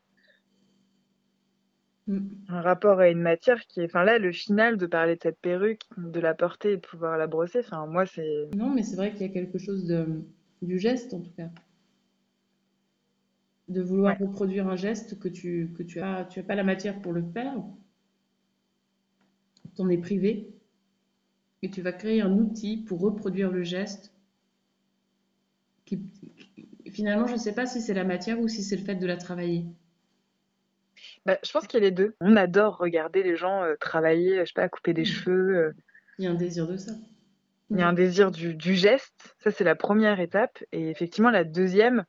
Mm. 2.09 2.46
un 2.48 2.61
rapport 2.61 3.00
à 3.00 3.09
une 3.09 3.22
matière 3.22 3.66
qui 3.66 3.80
est. 3.80 3.87
Enfin, 3.87 4.04
là, 4.04 4.18
le 4.18 4.30
final 4.30 4.76
de 4.76 4.85
parler 4.87 5.16
de 5.16 5.22
cette 5.22 5.40
perruque, 5.40 5.80
de 5.96 6.20
la 6.20 6.35
porter 6.35 6.72
et 6.72 6.76
de 6.76 6.83
pouvoir 6.87 7.16
la 7.16 7.26
brosser, 7.26 7.61
enfin, 7.61 7.87
moi, 7.87 8.04
c'est. 8.04 8.50
Non, 8.54 8.70
mais 8.70 8.85
c'est 8.85 8.94
vrai 8.96 9.12
qu'il 9.12 9.22
y 9.26 9.30
a 9.30 9.33
quelque 9.33 9.59
chose 9.59 9.87
de, 9.87 10.22
du 10.62 10.78
geste, 10.78 11.14
en 11.14 11.20
tout 11.20 11.33
cas. 11.37 11.50
De 13.68 13.80
vouloir 13.80 14.18
reproduire 14.18 14.68
un 14.68 14.76
geste 14.76 15.18
que 15.18 15.26
tu, 15.28 15.72
que 15.74 15.83
tu 15.83 15.98
as, 16.00 16.26
tu 16.26 16.40
as 16.40 16.42
pas 16.42 16.54
la 16.56 16.62
matière 16.62 17.00
pour 17.00 17.14
le 17.14 17.22
faire. 17.33 17.54
T'en 19.81 19.88
es 19.88 19.97
privé. 19.97 20.53
Et 21.62 21.71
tu 21.71 21.81
vas 21.81 21.93
créer 21.93 22.21
un 22.21 22.33
outil 22.33 22.77
pour 22.77 23.01
reproduire 23.01 23.51
le 23.51 23.62
geste. 23.62 24.12
Qui, 25.87 26.03
finalement, 26.93 27.27
je 27.27 27.33
ne 27.33 27.38
sais 27.38 27.55
pas 27.55 27.64
si 27.64 27.81
c'est 27.81 27.95
la 27.95 28.05
matière 28.05 28.38
ou 28.40 28.47
si 28.47 28.62
c'est 28.62 28.77
le 28.77 28.85
fait 28.85 28.97
de 28.97 29.07
la 29.07 29.16
travailler. 29.16 29.64
Bah, 31.25 31.38
je 31.43 31.51
pense 31.51 31.66
qu'il 31.66 31.81
y 31.81 31.83
a 31.83 31.87
les 31.87 31.93
deux. 31.93 32.14
On 32.21 32.37
adore 32.37 32.77
regarder 32.77 33.23
les 33.23 33.37
gens 33.37 33.62
euh, 33.62 33.75
travailler, 33.81 34.40
je 34.40 34.45
sais 34.45 34.53
pas, 34.55 34.69
couper 34.69 34.93
des 34.93 35.07
cheveux. 35.07 35.57
euh. 35.57 35.73
Il 36.19 36.27
y 36.27 36.29
a 36.29 36.31
un 36.31 36.35
désir 36.35 36.69
de 36.69 36.77
ça. 36.77 36.93
Il 37.71 37.79
y 37.79 37.83
a 37.83 37.88
un 37.88 37.95
désir 37.95 38.31
du, 38.31 38.55
du 38.55 38.75
geste. 38.75 39.35
Ça, 39.38 39.51
c'est 39.51 39.64
la 39.64 39.77
première 39.77 40.21
étape. 40.21 40.62
Et 40.73 40.90
effectivement, 40.90 41.31
la 41.31 41.45
deuxième, 41.45 42.05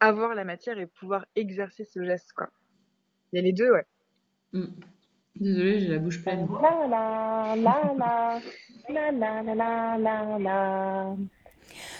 avoir 0.00 0.34
la 0.34 0.44
matière 0.44 0.78
et 0.78 0.86
pouvoir 0.86 1.24
exercer 1.34 1.86
ce 1.86 2.04
geste, 2.04 2.34
quoi. 2.34 2.50
Il 3.32 3.36
y 3.36 3.38
a 3.38 3.42
les 3.42 3.54
deux, 3.54 3.70
ouais. 3.70 3.86
Mm. 4.52 4.66
Désolée, 5.40 5.80
j'ai 5.80 5.88
la 5.88 5.98
bouche 5.98 6.22
pleine. 6.22 6.48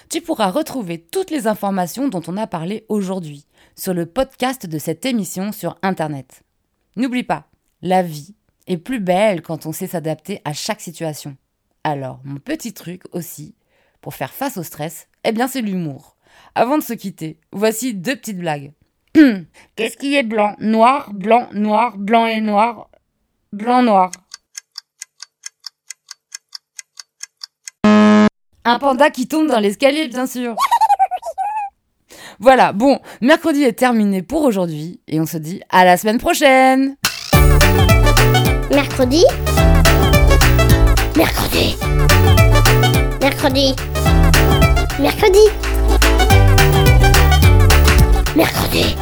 Tu 0.08 0.20
pourras 0.22 0.50
retrouver 0.50 0.98
toutes 0.98 1.30
les 1.30 1.46
informations 1.46 2.08
dont 2.08 2.22
on 2.28 2.36
a 2.36 2.46
parlé 2.46 2.86
aujourd'hui 2.88 3.46
sur 3.74 3.92
le 3.92 4.06
podcast 4.06 4.66
de 4.66 4.78
cette 4.78 5.04
émission 5.04 5.52
sur 5.52 5.76
Internet. 5.82 6.44
N'oublie 6.96 7.24
pas, 7.24 7.48
la 7.82 8.02
vie 8.02 8.34
est 8.68 8.78
plus 8.78 9.00
belle 9.00 9.42
quand 9.42 9.66
on 9.66 9.72
sait 9.72 9.86
s'adapter 9.86 10.40
à 10.44 10.54
chaque 10.54 10.80
situation. 10.80 11.36
Alors, 11.84 12.20
mon 12.24 12.36
petit 12.36 12.72
truc 12.72 13.02
aussi, 13.12 13.54
pour 14.00 14.14
faire 14.14 14.32
face 14.32 14.56
au 14.56 14.62
stress, 14.62 15.08
eh 15.24 15.32
bien 15.32 15.46
c'est 15.46 15.60
l'humour. 15.60 16.16
Avant 16.54 16.78
de 16.78 16.82
se 16.82 16.94
quitter, 16.94 17.38
voici 17.52 17.92
deux 17.92 18.16
petites 18.16 18.38
blagues. 18.38 18.72
Qu'est-ce 19.76 19.96
qui 19.98 20.14
est 20.14 20.22
blanc? 20.22 20.54
Noir, 20.58 21.12
blanc, 21.12 21.48
noir, 21.52 21.98
blanc 21.98 22.26
et 22.26 22.40
noir 22.40 22.88
blanc, 23.56 23.82
noir. 23.82 24.10
Un 28.64 28.78
panda 28.78 29.10
qui 29.10 29.28
tombe 29.28 29.48
dans 29.48 29.60
l'escalier, 29.60 30.08
bien 30.08 30.26
sûr. 30.26 30.54
Voilà, 32.38 32.74
bon, 32.74 33.00
mercredi 33.22 33.62
est 33.62 33.72
terminé 33.72 34.20
pour 34.20 34.42
aujourd'hui 34.42 35.00
et 35.08 35.18
on 35.20 35.24
se 35.24 35.38
dit 35.38 35.62
à 35.70 35.86
la 35.86 35.96
semaine 35.96 36.18
prochaine. 36.18 36.96
Mercredi 38.70 39.24
Mercredi 41.16 41.76
Mercredi 43.22 43.74
Mercredi 45.00 45.48
Mercredi 48.36 48.96